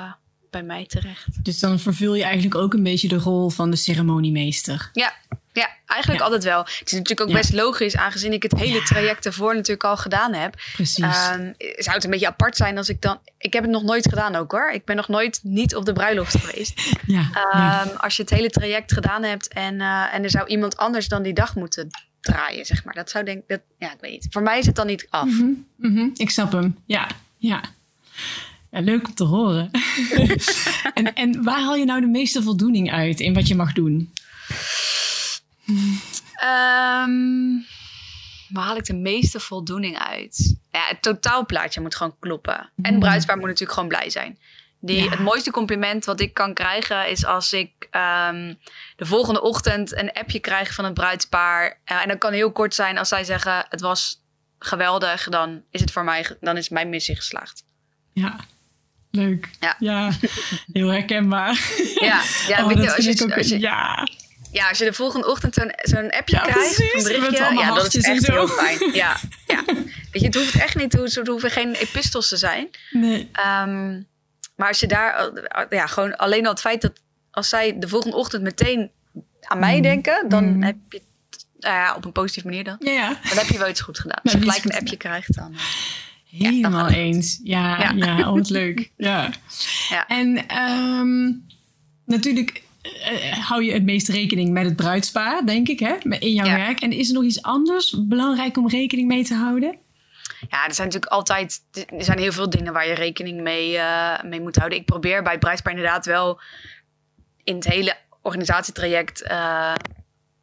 bij 0.50 0.62
mij 0.62 0.86
terecht. 0.86 1.44
Dus 1.44 1.58
dan 1.60 1.78
vervul 1.78 2.14
je 2.14 2.24
eigenlijk 2.24 2.54
ook 2.54 2.72
een 2.74 2.82
beetje 2.82 3.08
de 3.08 3.18
rol 3.18 3.50
van 3.50 3.70
de 3.70 3.76
ceremoniemeester. 3.76 4.90
Ja, 4.92 5.12
ja 5.54 5.68
eigenlijk 5.86 6.20
Ja. 6.20 6.26
altijd 6.26 6.44
wel. 6.44 6.58
Het 6.58 6.82
is 6.86 6.92
natuurlijk 6.92 7.20
ook 7.20 7.28
Ja. 7.28 7.34
best 7.34 7.52
logisch, 7.52 7.96
aangezien 7.96 8.32
ik 8.32 8.42
het 8.42 8.54
hele 8.58 8.82
traject 8.82 9.26
ervoor 9.26 9.54
natuurlijk 9.54 9.84
al 9.84 9.96
gedaan 9.96 10.32
heb. 10.34 10.54
Precies. 10.72 11.04
Ehm, 11.04 11.52
zou 11.58 11.94
het 11.96 12.04
een 12.04 12.10
beetje 12.10 12.26
apart 12.26 12.56
zijn 12.56 12.76
als 12.76 12.88
ik 12.88 13.00
dan. 13.02 13.18
Ik 13.38 13.52
heb 13.52 13.62
het 13.62 13.72
nog 13.72 13.82
nooit 13.82 14.08
gedaan 14.08 14.34
ook 14.34 14.52
hoor. 14.52 14.70
Ik 14.70 14.84
ben 14.84 14.96
nog 14.96 15.08
nooit 15.08 15.40
niet 15.42 15.74
op 15.76 15.84
de 15.84 15.92
bruiloft 15.92 16.36
geweest. 16.40 16.80
ja. 17.06 17.28
Ehm, 17.52 17.96
Als 17.96 18.16
je 18.16 18.22
het 18.22 18.30
hele 18.30 18.50
traject 18.50 18.92
gedaan 18.92 19.22
hebt 19.22 19.48
en, 19.48 19.80
eh, 19.80 20.14
en 20.14 20.22
er 20.22 20.30
zou 20.30 20.46
iemand 20.46 20.76
anders 20.76 21.08
dan 21.08 21.22
die 21.22 21.34
dag 21.34 21.54
moeten 21.54 21.88
draaien, 22.20 22.64
zeg 22.66 22.84
maar. 22.84 22.94
Dat 22.94 23.10
zou 23.10 23.24
denk 23.24 23.42
dat, 23.48 23.60
ja, 23.78 23.92
ik 23.92 23.98
weet 24.00 24.10
niet. 24.12 24.26
Voor 24.30 24.42
mij 24.42 24.58
is 24.58 24.66
het 24.66 24.74
dan 24.76 24.86
niet 24.86 25.06
af. 25.10 25.26
Mhm, 25.26 25.50
mhm, 25.76 26.08
Ik 26.14 26.30
snap 26.30 26.52
hem. 26.52 26.76
Ja, 26.86 27.08
ja. 27.38 27.62
ja 28.70 28.80
leuk 28.80 29.06
om 29.06 29.14
te 29.14 29.24
horen. 29.24 29.70
en, 30.94 31.14
en 31.14 31.42
waar 31.42 31.60
haal 31.60 31.76
je 31.76 31.84
nou 31.84 32.00
de 32.00 32.06
meeste 32.06 32.42
voldoening 32.42 32.92
uit 32.92 33.20
in 33.20 33.34
wat 33.34 33.48
je 33.48 33.54
mag 33.54 33.72
doen? 33.72 34.12
Ehm, 36.34 37.58
waar 38.48 38.64
haal 38.64 38.76
ik 38.76 38.84
de 38.84 38.94
meeste 38.94 39.40
voldoening 39.40 39.98
uit? 39.98 40.56
Ja, 40.72 40.84
het 40.86 41.02
totaalplaatje 41.02 41.80
moet 41.80 41.94
gewoon 41.96 42.16
kloppen. 42.18 42.58
En 42.58 42.70
Mm. 42.76 42.92
de 42.92 42.98
bruidspaar 42.98 43.36
moet 43.36 43.44
natuurlijk 43.46 43.72
gewoon 43.72 43.88
blij 43.88 44.10
zijn. 44.10 44.38
Die, 44.80 45.02
Ja. 45.02 45.10
Het 45.10 45.18
mooiste 45.20 45.50
compliment 45.50 46.04
wat 46.04 46.20
ik 46.20 46.34
kan 46.34 46.54
krijgen 46.54 47.08
is 47.10 47.24
als 47.24 47.52
ik 47.52 47.70
ehm, 47.90 48.54
de 48.96 49.06
volgende 49.06 49.42
ochtend 49.42 49.96
een 49.96 50.12
appje 50.12 50.38
krijg 50.40 50.74
van 50.74 50.84
het 50.84 50.94
bruidspaar. 50.94 51.80
Eh, 51.84 52.02
en 52.02 52.08
dat 52.08 52.18
kan 52.18 52.32
heel 52.32 52.52
kort 52.52 52.74
zijn 52.74 52.98
als 52.98 53.08
zij 53.08 53.24
zeggen 53.24 53.66
het 53.68 53.80
was 53.80 54.22
geweldig. 54.58 55.28
Dan 55.28 55.62
is 55.70 55.80
het 55.80 55.90
voor 55.92 56.04
mij, 56.04 56.36
dan 56.40 56.56
is 56.56 56.68
mijn 56.68 56.88
missie 56.88 57.16
geslaagd. 57.16 57.64
Ja, 58.12 58.36
leuk. 59.10 59.50
Ja. 59.78 60.10
heel 60.72 60.88
herkenbaar. 60.88 61.60
Ja, 62.00 62.22
ja, 62.46 62.60
Oh, 62.62 62.66
weet 62.68 62.76
je, 62.76 62.84
dat 62.84 62.96
als, 62.96 63.04
je, 63.48 63.54
je, 63.54 63.58
ja, 63.60 64.08
ja, 64.54 64.68
als 64.68 64.78
je 64.78 64.84
de 64.84 64.92
volgende 64.92 65.26
ochtend 65.30 65.54
zo'n 65.54 65.72
zo'n 65.82 66.10
appje 66.10 66.36
Ja, 66.36 66.42
krijgt, 66.42 66.74
precies, 66.76 66.94
een 66.94 67.02
berichtje, 67.20 67.54
ja, 67.58 67.74
dat 67.74 67.94
is 67.94 68.04
echt 68.04 68.22
zo. 68.22 68.32
heel 68.32 68.48
fijn. 68.48 68.92
Ja, 68.94 69.16
ja. 69.46 69.62
Weet 69.66 70.22
je, 70.22 70.26
het 70.26 70.34
hoeft 70.34 70.54
echt 70.54 70.76
niet, 70.76 70.92
het 70.92 71.26
hoeven 71.26 71.50
geen 71.50 71.74
epistels 71.74 72.28
te 72.28 72.36
zijn. 72.36 72.68
nee. 72.90 73.28
Ehm, 73.32 74.00
maar 74.56 74.68
als 74.68 74.80
je 74.80 74.86
daar, 74.86 75.30
ja, 75.70 75.86
gewoon 75.86 76.16
alleen 76.16 76.44
al 76.44 76.50
het 76.50 76.60
feit 76.60 76.80
dat 76.80 76.92
als 77.30 77.48
zij 77.48 77.78
de 77.78 77.88
volgende 77.88 78.16
ochtend 78.16 78.42
meteen 78.42 78.90
aan 79.40 79.58
mij 79.58 79.76
Mm. 79.76 79.82
denken, 79.82 80.28
dan 80.28 80.44
Mm. 80.56 80.62
heb 80.62 80.76
je, 80.88 81.02
nou 81.58 81.74
ja, 81.74 81.94
op 81.94 82.04
een 82.04 82.12
positieve 82.12 82.48
manier 82.48 82.64
dan, 82.64 82.76
Ja, 82.78 82.90
ja. 82.92 83.08
dan 83.28 83.38
heb 83.38 83.46
je 83.48 83.58
wel 83.58 83.68
iets 83.68 83.80
goed 83.80 83.98
gedaan. 83.98 84.20
Als 84.22 84.32
Nou, 84.32 84.44
je 84.44 84.50
iets 84.50 84.60
gelijk 84.60 84.74
een 84.76 84.80
appje 84.80 84.96
krijgt, 84.96 85.34
dan. 85.36 85.54
eh, 85.54 85.60
Helemaal 86.40 86.88
eens. 86.88 87.40
Ja, 87.44 87.78
ja. 87.80 87.92
Ja. 87.96 88.18
oh, 88.18 88.34
wat 88.34 88.50
leuk. 88.50 88.90
Ja. 88.96 89.30
Ja. 89.88 90.06
En 90.06 90.46
ehm, 90.48 91.32
natuurlijk 92.04 92.62
eh, 92.84 93.32
hou 93.48 93.64
je 93.64 93.72
het 93.72 93.84
meest 93.84 94.08
rekening 94.08 94.50
met 94.50 94.64
het 94.64 94.76
bruidspaar, 94.76 95.46
denk 95.46 95.68
ik, 95.68 95.78
hè? 95.78 95.94
in 96.18 96.32
jouw 96.32 96.46
Ja. 96.46 96.56
werk. 96.56 96.80
En 96.80 96.92
is 96.92 97.08
er 97.08 97.14
nog 97.14 97.24
iets 97.24 97.42
anders 97.42 97.96
belangrijk 97.98 98.56
om 98.56 98.68
rekening 98.68 99.08
mee 99.08 99.24
te 99.24 99.34
houden? 99.34 99.78
Ja, 100.48 100.66
er 100.66 100.74
zijn 100.74 100.86
natuurlijk 100.86 101.12
altijd 101.12 101.62
er 101.72 102.04
zijn 102.04 102.18
heel 102.18 102.32
veel 102.32 102.50
dingen 102.50 102.72
waar 102.72 102.88
je 102.88 102.94
rekening 102.94 103.40
mee, 103.40 103.78
eh, 103.78 104.22
mee 104.22 104.40
moet 104.40 104.56
houden. 104.56 104.78
Ik 104.78 104.84
probeer 104.84 105.22
bij 105.22 105.32
het 105.32 105.40
bruidspaar 105.40 105.72
inderdaad 105.72 106.06
wel 106.06 106.40
in 107.44 107.54
het 107.54 107.64
hele 107.64 107.96
organisatietraject 108.22 109.22
eh, 109.22 109.74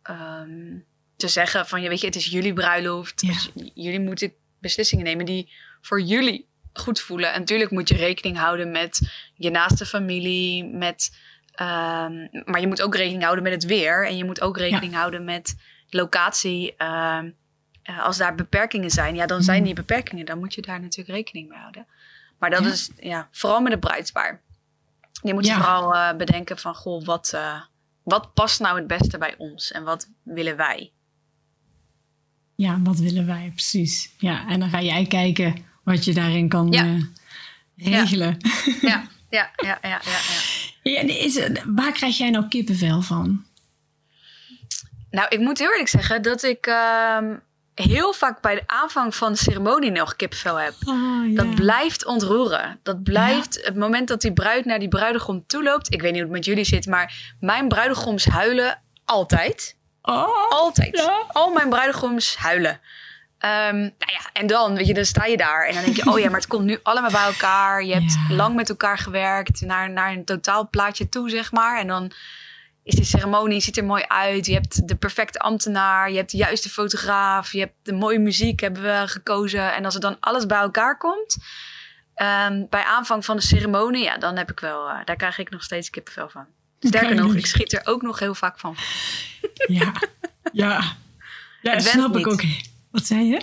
ehm, 0.03 0.77
te 1.15 1.27
zeggen 1.27 1.67
van, 1.67 1.81
ja, 1.81 1.89
weet 1.89 1.99
je, 1.99 2.05
het 2.05 2.15
is 2.15 2.25
jullie 2.25 2.53
bruiloft. 2.53 3.21
Ja. 3.21 3.33
Dus 3.33 3.51
jullie 3.73 3.99
moeten 3.99 4.33
beslissingen 4.59 5.05
nemen 5.05 5.25
die 5.25 5.49
voor 5.81 6.01
jullie 6.01 6.49
goed 6.73 6.99
voelen. 6.99 7.33
En 7.33 7.39
natuurlijk 7.39 7.71
moet 7.71 7.89
je 7.89 7.95
rekening 7.95 8.37
houden 8.37 8.71
met 8.71 9.11
je 9.35 9.49
naaste 9.49 9.85
familie, 9.85 10.63
met, 10.65 11.15
ehm, 11.65 12.41
maar 12.51 12.59
je 12.61 12.67
moet 12.67 12.81
ook 12.81 12.95
rekening 12.95 13.23
houden 13.23 13.43
met 13.43 13.53
het 13.53 13.65
weer. 13.65 14.07
En 14.07 14.17
je 14.17 14.25
moet 14.25 14.41
ook 14.41 14.57
rekening 14.57 14.93
houden 14.93 15.23
met 15.23 15.55
locatie. 15.89 16.75
ehm, 16.75 17.29
eh, 17.83 18.03
als 18.05 18.17
daar 18.17 18.35
beperkingen 18.35 18.89
zijn, 18.91 19.15
ja, 19.15 19.25
dan 19.25 19.41
zijn 19.43 19.57
Mhm. 19.57 19.65
die 19.65 19.73
beperkingen. 19.75 20.25
Dan 20.25 20.39
moet 20.39 20.53
je 20.53 20.61
daar 20.61 20.79
natuurlijk 20.81 21.17
rekening 21.17 21.49
mee 21.49 21.57
houden. 21.59 21.85
Maar 22.39 22.49
dat 22.49 22.63
Ja. 22.63 22.69
is 22.71 22.91
ja, 22.95 23.27
vooral 23.31 23.61
met 23.61 23.71
het 23.71 23.79
bruidspaar. 23.81 24.41
Je 25.23 25.33
moet 25.33 25.45
je 25.45 25.53
vooral 25.53 25.95
eh, 25.95 26.15
bedenken 26.17 26.57
van, 26.57 26.75
goh, 26.75 27.05
wat, 27.05 27.31
eh, 27.33 27.61
wat 28.03 28.33
past 28.33 28.59
nou 28.59 28.77
het 28.77 28.87
beste 28.87 29.17
bij 29.17 29.35
ons? 29.37 29.71
En 29.71 29.83
wat 29.83 30.09
willen 30.23 30.55
wij? 30.57 30.91
Ja, 32.55 32.79
wat 32.83 32.97
willen 32.99 33.25
wij 33.25 33.49
precies? 33.53 34.13
Ja, 34.17 34.47
en 34.47 34.59
dan 34.59 34.69
ga 34.69 34.81
jij 34.81 35.05
kijken 35.05 35.65
wat 35.83 36.05
je 36.05 36.13
daarin 36.13 36.49
kan 36.49 36.73
regelen. 37.75 38.37
Ja, 38.81 39.03
ja, 39.29 39.51
ja, 39.55 39.77
ja, 39.81 40.01
ja. 40.03 40.60
Ja. 40.81 41.01
Is, 41.01 41.39
waar 41.65 41.91
krijg 41.91 42.17
jij 42.17 42.29
nou 42.29 42.47
kippenvel 42.47 43.01
van? 43.01 43.45
Nou, 45.11 45.27
ik 45.29 45.39
moet 45.39 45.59
heel 45.59 45.71
eerlijk 45.71 45.89
zeggen 45.89 46.21
dat 46.21 46.43
ik 46.43 46.65
ehm, 46.65 47.35
heel 47.75 48.13
vaak 48.13 48.41
bij 48.41 48.55
de 48.55 48.63
aanvang 48.65 49.15
van 49.15 49.31
de 49.31 49.37
ceremonie 49.37 49.91
nog 49.91 50.15
kippenvel 50.15 50.55
heb. 50.55 50.73
Oh, 50.85 51.31
ja. 51.31 51.43
Dat 51.43 51.55
blijft 51.55 52.05
ontroeren. 52.05 52.79
Dat 52.83 53.03
blijft 53.03 53.65
het 53.65 53.75
moment 53.75 54.07
dat 54.07 54.21
die 54.21 54.33
bruid 54.33 54.65
naar 54.65 54.79
die 54.79 54.87
bruidegom 54.87 55.43
toe 55.47 55.63
loopt. 55.63 55.93
Ik 55.93 56.01
weet 56.01 56.11
niet 56.11 56.21
hoe 56.21 56.29
het 56.29 56.37
met 56.37 56.45
jullie 56.45 56.65
zit, 56.65 56.85
maar 56.85 57.35
mijn 57.39 57.67
bruidegoms 57.67 58.25
huilen 58.25 58.81
altijd. 59.05 59.75
Oh, 60.01 60.49
Altijd. 60.49 60.97
Ja. 60.97 61.25
Al 61.27 61.53
mijn 61.53 61.69
bruidegoms 61.69 62.35
huilen. 62.35 62.79
Ehm, 63.41 63.75
nou 63.79 64.11
ja, 64.11 64.29
en 64.33 64.47
dan, 64.47 64.75
weet 64.75 64.87
je, 64.87 64.93
dan 64.93 65.05
sta 65.05 65.25
je 65.25 65.37
daar 65.37 65.65
en 65.67 65.73
dan 65.73 65.83
denk 65.83 65.95
je, 65.95 66.11
oh 66.11 66.19
ja, 66.19 66.25
maar 66.29 66.39
het 66.39 66.47
komt 66.49 66.65
nu 66.65 66.79
allemaal 66.83 67.11
bij 67.11 67.25
elkaar. 67.25 67.83
Je 67.83 67.93
hebt 67.93 68.17
Ja. 68.29 68.35
lang 68.35 68.55
met 68.55 68.69
elkaar 68.69 68.97
gewerkt 68.97 69.61
naar, 69.61 69.89
naar 69.89 70.11
een 70.11 70.25
totaalplaatje 70.25 71.09
toe, 71.09 71.29
zeg 71.29 71.51
maar. 71.51 71.79
En 71.79 71.87
dan 71.87 72.11
is 72.83 72.95
die 72.95 73.03
ceremonie, 73.05 73.61
ziet 73.61 73.77
er 73.77 73.85
mooi 73.85 74.03
uit. 74.07 74.45
Je 74.45 74.53
hebt 74.53 74.87
de 74.87 74.95
perfecte 74.95 75.39
ambtenaar, 75.39 76.11
je 76.11 76.17
hebt 76.17 76.31
de 76.31 76.37
juiste 76.37 76.69
fotograaf, 76.69 77.51
je 77.51 77.59
hebt 77.59 77.73
de 77.83 77.93
mooie 77.93 78.19
muziek 78.19 78.59
hebben 78.59 78.81
we 78.81 79.07
gekozen. 79.07 79.73
En 79.73 79.85
als 79.85 79.95
er 79.95 80.01
dan 80.01 80.17
alles 80.19 80.45
bij 80.45 80.57
elkaar 80.59 80.97
komt, 80.97 81.37
ehm, 82.13 82.65
bij 82.69 82.83
aanvang 82.83 83.25
van 83.25 83.35
de 83.35 83.41
ceremonie, 83.41 84.03
ja, 84.03 84.17
dan 84.17 84.37
heb 84.37 84.51
ik 84.51 84.59
wel, 84.59 84.89
eh, 84.89 84.95
daar 85.05 85.15
krijg 85.15 85.37
ik 85.37 85.49
nog 85.49 85.63
steeds 85.63 85.89
kippenvel 85.89 86.29
van. 86.29 86.45
Sterker 86.79 87.15
nog, 87.15 87.35
ik 87.35 87.45
schiet 87.45 87.73
er 87.73 87.81
ook 87.83 88.01
nog 88.01 88.19
heel 88.19 88.35
vaak 88.35 88.59
van. 88.59 88.75
ja. 89.67 89.91
Ja, 90.53 90.81
ja 91.61 91.71
Het 91.71 91.83
dat 91.83 91.93
snap 91.93 92.17
ik 92.17 92.27
ook. 92.27 92.41
Wat 92.91 93.05
zei 93.05 93.25
je? 93.25 93.39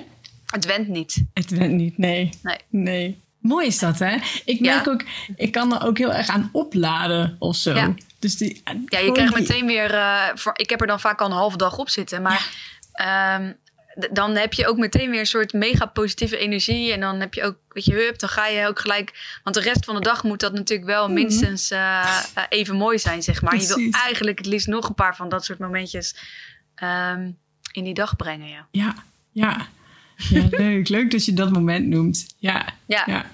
Het 0.46 0.64
went 0.64 0.88
niet. 0.88 1.24
Het 1.34 1.50
went 1.50 1.72
niet, 1.72 1.98
nee. 1.98 2.30
Nee. 2.42 2.58
Nee. 2.68 3.22
Mooi 3.38 3.66
is 3.66 3.78
dat, 3.78 3.98
hè? 3.98 4.16
Ik 4.44 4.60
merk 4.60 4.84
Ja. 4.84 4.90
ook, 4.92 5.04
ik 5.36 5.52
kan 5.52 5.74
er 5.74 5.86
ook 5.86 5.98
heel 5.98 6.12
erg 6.12 6.28
aan 6.28 6.48
opladen 6.52 7.36
of 7.38 7.56
zo. 7.56 7.74
Ja. 7.74 7.94
Dus 8.18 8.36
die, 8.36 8.62
Ja, 8.64 8.98
je 8.98 9.12
krijgt 9.12 9.34
die- 9.34 9.42
meteen 9.42 9.66
weer. 9.66 9.94
eh, 9.94 10.24
voor, 10.34 10.52
ik 10.56 10.70
heb 10.70 10.80
er 10.80 10.86
dan 10.86 11.00
vaak 11.00 11.20
al 11.20 11.26
een 11.26 11.32
halve 11.32 11.56
dag 11.56 11.78
op 11.78 11.88
zitten. 11.88 12.22
Maar 12.22 12.48
ehm, 12.92 13.52
dan 14.12 14.36
heb 14.36 14.52
je 14.52 14.66
ook 14.66 14.76
meteen 14.76 15.10
weer 15.10 15.20
een 15.20 15.26
soort 15.26 15.52
mega 15.52 15.86
positieve 15.86 16.38
energie. 16.38 16.92
En 16.92 17.00
dan 17.00 17.20
heb 17.20 17.34
je 17.34 17.42
ook, 17.44 17.56
weet 17.68 17.84
je, 17.84 17.92
hup, 17.94 18.18
dan 18.18 18.28
ga 18.28 18.46
je 18.46 18.66
ook 18.66 18.78
gelijk. 18.78 19.38
Want 19.44 19.56
de 19.56 19.62
rest 19.62 19.84
van 19.84 19.94
de 19.94 20.00
dag 20.00 20.22
moet 20.24 20.40
dat 20.40 20.52
natuurlijk 20.52 20.88
wel 20.88 21.08
minstens 21.08 21.70
eh, 21.70 22.18
eh, 22.34 22.44
even 22.48 22.76
mooi 22.76 22.98
zijn, 22.98 23.22
zeg 23.22 23.42
maar. 23.42 23.56
Je 23.56 23.66
wil 23.66 23.90
eigenlijk 23.90 24.38
het 24.38 24.46
liefst 24.46 24.66
nog 24.66 24.88
een 24.88 24.94
paar 24.94 25.16
van 25.16 25.28
dat 25.28 25.44
soort 25.44 25.58
momentjes 25.58 26.16
ehm, 26.74 27.30
in 27.72 27.84
die 27.84 27.94
dag 27.94 28.16
brengen. 28.16 28.48
Ja, 28.48 28.66
Ja, 28.70 28.94
ja. 29.32 29.66
Ja, 30.30 30.42
leuk. 30.50 30.88
Leuk 30.88 31.10
dat 31.10 31.24
je 31.24 31.32
dat 31.32 31.52
moment 31.52 31.86
noemt. 31.86 32.26
Ja, 32.38 32.66
ja, 32.86 33.02
ja. 33.06 33.12
ja. 33.14 33.24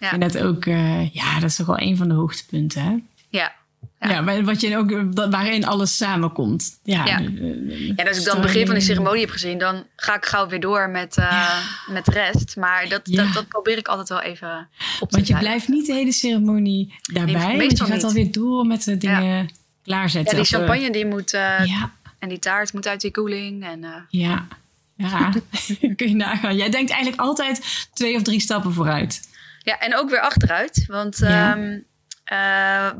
Ik 0.00 0.08
vind 0.08 0.32
dat 0.32 0.38
ook, 0.42 0.64
eh, 0.66 1.14
ja, 1.14 1.34
dat 1.40 1.50
is 1.50 1.56
toch 1.56 1.66
wel 1.66 1.80
een 1.80 1.96
van 1.96 2.08
de 2.08 2.14
hoogtepunten, 2.14 2.82
hè? 2.82 2.96
ja. 3.28 3.58
Ja, 4.00 4.20
maar 4.20 4.44
wat 4.44 4.60
je 4.60 4.76
ook, 4.76 4.90
waarin 5.30 5.64
alles 5.66 5.96
samenkomt. 5.96 6.78
Ja, 6.82 7.04
Ja. 7.06 7.18
eh, 7.18 7.86
Ja, 7.86 7.94
en 7.96 8.08
als 8.08 8.18
ik 8.18 8.24
dan 8.24 8.36
het 8.36 8.42
begin 8.46 8.66
van 8.66 8.74
de 8.74 8.80
ceremonie 8.80 9.20
heb 9.20 9.30
gezien, 9.30 9.58
dan 9.58 9.84
ga 9.96 10.16
ik 10.16 10.24
gauw 10.24 10.48
weer 10.48 10.60
door 10.60 10.88
met, 10.90 11.16
eh, 11.16 11.58
met 11.86 12.04
de 12.04 12.10
rest. 12.12 12.56
Maar 12.56 12.88
dat, 12.88 13.00
Ja. 13.04 13.24
dat, 13.24 13.32
dat 13.34 13.48
probeer 13.48 13.78
ik 13.78 13.88
altijd 13.88 14.08
wel 14.08 14.20
even 14.20 14.68
op 15.00 15.08
te 15.10 15.16
Want 15.16 15.28
je 15.28 15.36
blijft 15.38 15.68
niet 15.68 15.86
de 15.86 15.92
hele 15.92 16.12
ceremonie 16.12 16.94
daarbij. 17.12 17.46
Nee, 17.46 17.58
want 17.58 17.70
je 17.78 17.84
gaat 17.84 17.88
niet. 17.94 18.04
alweer 18.04 18.32
door 18.32 18.66
met 18.66 18.84
de 18.84 18.96
dingen 18.96 19.48
klaarzetten. 19.84 20.36
Ja, 20.36 20.42
die 20.42 20.52
champagne 20.56 20.90
die 20.92 21.06
moet, 21.06 21.30
ja, 21.30 21.92
en 22.18 22.28
die 22.28 22.38
taart 22.38 22.72
moet 22.72 22.86
uit 22.86 23.00
die 23.00 23.10
koeling. 23.10 23.64
En, 23.64 23.84
ja. 24.08 24.46
Ja, 25.08 25.32
kun 25.96 26.08
je 26.08 26.14
nagaan. 26.14 26.56
Jij 26.56 26.70
denkt 26.70 26.90
eigenlijk 26.90 27.20
altijd 27.22 27.86
twee 27.92 28.16
of 28.16 28.22
drie 28.22 28.40
stappen 28.40 28.72
vooruit. 28.72 29.28
ja, 29.58 29.78
en 29.78 29.96
ook 29.96 30.10
weer 30.10 30.20
achteruit. 30.20 30.84
Want 30.86 31.18
Ja. 31.18 31.52
ehm, 31.56 31.78
eh, 32.24 32.36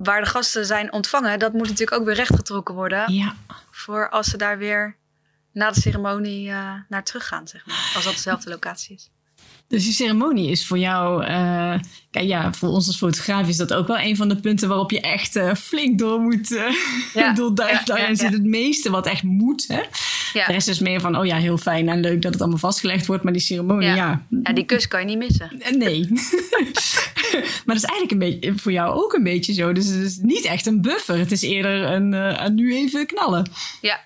waar 0.03 0.21
de 0.21 0.27
gasten 0.27 0.67
zijn 0.67 0.93
ontvangen, 0.93 1.39
dat 1.39 1.53
moet 1.53 1.69
natuurlijk 1.69 2.01
ook 2.01 2.05
weer 2.07 2.15
rechtgetrokken 2.15 2.75
worden. 2.75 3.13
Ja, 3.13 3.35
Voor 3.71 4.09
als 4.11 4.27
ze 4.31 4.37
daar 4.37 4.59
weer 4.59 4.97
na 5.53 5.71
de 5.71 5.81
ceremonie 5.81 6.51
eh, 6.51 6.75
naar 6.89 7.05
terug 7.05 7.27
gaan, 7.27 7.49
zeg 7.49 7.67
maar. 7.67 7.91
Als 7.95 8.05
dat 8.05 8.15
dezelfde 8.15 8.51
locatie 8.51 8.95
is. 8.97 9.11
Dus 9.71 9.85
die 9.85 9.93
ceremonie 9.93 10.51
is 10.51 10.67
voor 10.67 10.79
jou... 10.79 11.25
eh, 11.25 11.75
kijk, 12.11 12.27
ja, 12.27 12.53
voor 12.53 12.69
ons 12.69 12.87
als 12.87 12.97
fotograaf 12.97 13.49
is 13.49 13.57
dat 13.57 13.73
ook 13.73 13.87
wel 13.87 13.99
een 13.99 14.17
van 14.17 14.29
de 14.29 14.37
punten... 14.37 14.69
waarop 14.69 14.91
je 14.91 15.01
echt 15.01 15.37
eh, 15.37 15.55
flink 15.55 15.99
door 15.99 16.21
moet. 16.21 16.53
eh 16.57 16.65
Ja, 17.15 17.29
ik 17.29 17.35
bedoel, 17.35 17.55
daar, 17.55 17.83
ja, 17.85 18.15
zit 18.15 18.33
het 18.33 18.45
meeste 18.45 18.91
wat 18.91 19.07
echt 19.07 19.23
moet. 19.23 19.65
Hè? 19.69 19.81
Ja. 20.33 20.47
De 20.47 20.53
rest 20.53 20.69
is 20.69 20.79
meer 20.79 21.01
van, 21.01 21.17
oh 21.19 21.27
ja, 21.27 21.37
heel 21.37 21.59
fijn 21.59 21.89
en 21.89 22.01
leuk 22.01 22.23
dat 22.23 22.33
het 22.33 22.41
allemaal 22.41 22.59
vastgelegd 22.59 23.07
wordt. 23.07 23.23
Maar 23.23 23.33
die 23.33 23.43
ceremonie, 23.43 23.89
Ja. 23.89 24.27
ja, 24.43 24.53
die 24.53 24.65
kus 24.65 24.89
kan 24.89 25.01
je 25.01 25.07
niet 25.07 25.19
missen. 25.19 25.63
Nee. 25.79 26.09
maar 27.65 27.75
dat 27.75 27.77
is 27.77 27.85
eigenlijk 27.85 28.11
een 28.11 28.19
beetje, 28.19 28.53
voor 28.57 28.73
jou 28.73 28.95
ook 29.05 29.13
een 29.13 29.23
beetje 29.23 29.53
zo. 29.53 29.73
Dus 29.73 29.87
het 29.87 30.03
is 30.03 30.17
niet 30.17 30.45
echt 30.45 30.67
een 30.67 30.81
buffer. 30.83 31.19
Het 31.19 31.33
is 31.33 31.43
eerder 31.43 31.83
een, 31.83 32.13
een 32.45 32.55
nu 32.55 32.75
even 32.75 33.07
knallen. 33.07 33.51
Ja. 33.81 34.01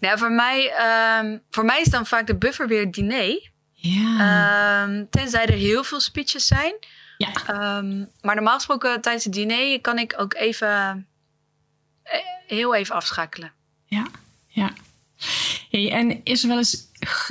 Nou, 0.00 0.18
voor, 0.18 0.32
mij, 0.32 0.72
ehm, 0.78 1.38
voor 1.50 1.64
mij 1.64 1.80
is 1.80 1.88
dan 1.88 2.06
vaak 2.06 2.26
de 2.26 2.36
buffer 2.36 2.68
weer 2.68 2.80
het 2.80 2.92
diner. 2.92 3.52
Ja. 3.88 4.82
Ehm, 4.82 5.04
tenzij 5.10 5.46
er 5.46 5.52
heel 5.52 5.84
veel 5.84 6.00
speeches 6.00 6.46
zijn. 6.46 6.74
ja. 7.18 7.32
Ehm, 7.46 8.04
maar 8.20 8.34
normaal 8.34 8.54
gesproken 8.54 9.00
tijdens 9.00 9.24
het 9.24 9.32
diner 9.32 9.80
kan 9.80 9.98
ik 9.98 10.14
ook 10.16 10.34
even 10.34 11.06
eh, 12.02 12.18
heel 12.46 12.74
even 12.74 12.94
afschakelen. 12.94 13.52
Ja. 13.86 14.06
Ja. 14.46 14.72
Hey, 15.70 15.90
en 15.90 16.20
is 16.24 16.42
er 16.42 16.48
wel 16.48 16.56
eens 16.56 16.86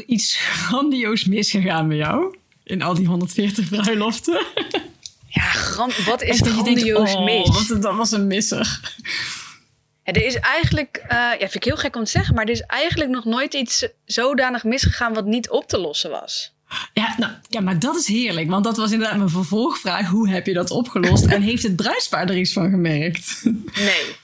iets 0.06 0.36
grandioos 0.38 1.26
misgegaan 1.26 1.88
bij 1.88 1.98
jou? 1.98 2.38
In 2.64 2.82
al 2.82 2.94
die 2.94 3.08
140 3.08 3.70
bruiloften? 3.70 4.46
Ja, 5.28 5.52
wat 6.06 6.22
is 6.32 6.38
je 6.38 6.44
denkt, 6.44 6.60
grandioos 6.60 7.14
oh, 7.14 7.24
mis? 7.24 7.68
wat, 7.70 7.82
dat 7.82 7.96
was 7.96 8.12
een 8.12 8.28
misser. 8.28 8.80
Ja, 10.04 10.14
er 10.14 10.26
is 10.26 10.36
eigenlijk, 10.36 10.98
eh, 11.08 11.18
ja, 11.18 11.38
vind 11.38 11.56
ik 11.56 11.64
heel 11.64 11.78
gek 11.78 11.96
om 11.96 12.04
te 12.04 12.10
zeggen, 12.12 12.36
maar 12.36 12.44
er 12.46 12.52
is 12.52 12.62
eigenlijk 12.62 13.10
nog 13.10 13.26
nooit 13.26 13.54
iets 13.54 13.88
zodanig 14.06 14.64
misgegaan 14.64 15.14
wat 15.14 15.26
niet 15.26 15.50
op 15.50 15.68
te 15.68 15.78
lossen 15.78 16.10
was. 16.10 16.52
Ja, 16.94 17.14
nou, 17.18 17.32
ja, 17.50 17.62
maar 17.62 17.80
dat 17.80 17.96
is 17.96 18.08
heerlijk. 18.08 18.50
Want 18.50 18.64
dat 18.64 18.78
was 18.78 18.92
inderdaad 18.92 19.18
mijn 19.18 19.30
vervolgvraag. 19.30 20.08
Hoe 20.08 20.30
heb 20.30 20.46
je 20.46 20.54
dat 20.54 20.72
opgelost? 20.72 21.26
en 21.26 21.42
heeft 21.42 21.64
het 21.64 21.76
bruidspaar 21.76 22.30
er 22.30 22.38
iets 22.38 22.54
van 22.54 22.70
gemerkt? 22.70 23.42
Nee. 23.44 24.16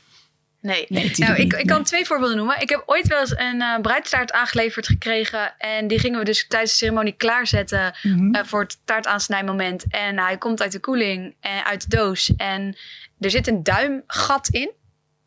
Nee. 0.62 0.86
Nee, 0.89 1.12
nou, 1.15 1.36
ik, 1.36 1.54
ik 1.54 1.68
kan 1.68 1.76
nee. 1.76 1.86
twee 1.86 2.06
voorbeelden 2.06 2.38
noemen. 2.38 2.62
Ik 2.62 2.70
heb 2.70 2.84
ooit 2.86 3.08
wel 3.08 3.20
eens 3.20 3.38
een 3.38 3.62
eh 3.62 3.80
bruidstaart 3.82 4.32
aangeleverd 4.32 4.88
gekregen. 4.88 5.54
En 5.58 5.88
die 5.88 6.00
gingen 6.00 6.20
we 6.20 6.26
dus 6.26 6.48
tijdens 6.48 6.72
de 6.72 6.78
ceremonie 6.78 7.13
klaarzetten 7.13 7.94
Mhm. 8.04 8.34
eh, 8.36 8.44
voor 8.46 8.62
het 8.62 8.78
taartaansnijmoment. 8.86 9.84
En 9.89 10.20
hij 10.20 10.38
komt 10.38 10.62
uit 10.62 10.72
de 10.72 10.80
koeling 10.80 11.36
en 11.39 11.65
uit 11.65 11.89
de 11.89 11.96
doos. 11.98 12.32
En 12.38 12.78
er 13.20 13.30
zit 13.30 13.48
een 13.48 13.63
duimgat 13.63 14.48
in. 14.48 14.72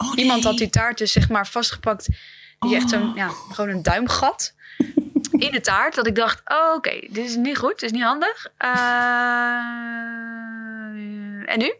Oh, 0.03 0.15
nee. 0.15 0.25
Iemand 0.25 0.45
had 0.45 0.59
die 0.59 0.71
taart 0.71 0.99
dus 0.99 1.13
zeg 1.13 1.29
maar 1.29 1.47
vastgepakt. 1.47 2.09
Die 2.59 2.77
echt 2.77 2.91
zo'n, 2.91 3.11
Oh. 3.11 3.17
ja, 3.17 3.29
gewoon 3.53 3.71
een 3.71 3.83
duimgat 3.83 4.55
in 5.39 5.51
de 5.53 5.61
taart. 5.61 5.95
Dat 5.95 6.07
ik 6.07 6.15
dacht, 6.15 6.41
oh, 6.45 6.75
oké, 6.75 7.01
dit 7.11 7.25
is 7.25 7.37
niet 7.37 7.59
goed, 7.59 7.81
dit 7.81 7.83
is 7.83 7.93
niet 7.93 8.03
handig. 8.03 8.47
Eh, 8.57 8.71
en 11.53 11.59
nu? 11.59 11.75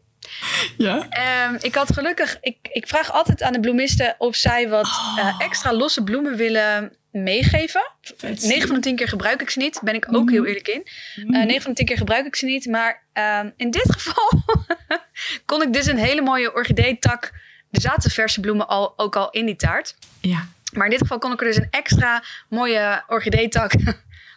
Ja? 0.77 1.07
Ehm, 1.09 1.57
ik 1.61 1.75
had 1.75 1.93
gelukkig, 1.93 2.39
ik, 2.41 2.57
ik 2.63 2.89
vraag 2.89 3.13
altijd 3.13 3.43
aan 3.43 3.53
de 3.53 3.61
bloemisten 3.61 4.15
of 4.19 4.37
zij 4.37 4.69
wat 4.69 4.89
eh, 5.17 5.35
extra 5.39 5.73
losse 5.73 6.03
bloemen 6.03 6.37
willen 6.37 6.97
meegeven. 7.11 7.91
Vet. 8.01 8.43
9 8.43 8.67
van 8.67 8.75
de 8.77 8.83
10 8.83 8.97
keer 8.97 9.09
gebruik 9.09 9.41
ik 9.41 9.51
ze 9.51 9.59
niet, 9.59 9.81
ben 9.83 9.95
ik 9.95 10.15
ook 10.15 10.31
heel 10.31 10.47
eerlijk 10.47 10.69
in. 10.69 10.87
Mhm. 11.17 11.35
Eh 11.35 11.47
9 11.47 11.63
van 11.63 11.71
de 11.71 11.77
10 11.77 11.87
keer 11.87 11.97
gebruik 11.97 12.27
ik 12.27 12.37
ze 12.37 12.45
niet, 12.45 12.67
maar 12.67 13.03
ehm, 13.13 13.51
in 13.57 13.71
dit 13.71 13.93
geval 13.93 14.43
kon 15.47 15.63
ik 15.63 15.73
dus 15.73 15.87
een 15.87 15.99
hele 15.99 16.23
mooie 16.23 16.55
orchideetak. 16.55 17.31
Er 17.73 17.81
zaten 17.81 18.11
verse 18.11 18.41
bloemen 18.41 18.69
al, 18.69 18.93
ook 18.97 19.17
al 19.17 19.31
in 19.31 19.47
die 19.47 19.57
taart. 19.57 19.97
Ja. 20.21 20.49
Maar 20.73 20.85
in 20.85 20.91
dit 20.91 21.01
geval 21.01 21.19
kon 21.19 21.33
ik 21.33 21.41
er 21.41 21.47
dus 21.47 21.57
een 21.57 21.71
extra 21.71 22.23
mooie 22.49 23.03
orchideetak 23.07 23.73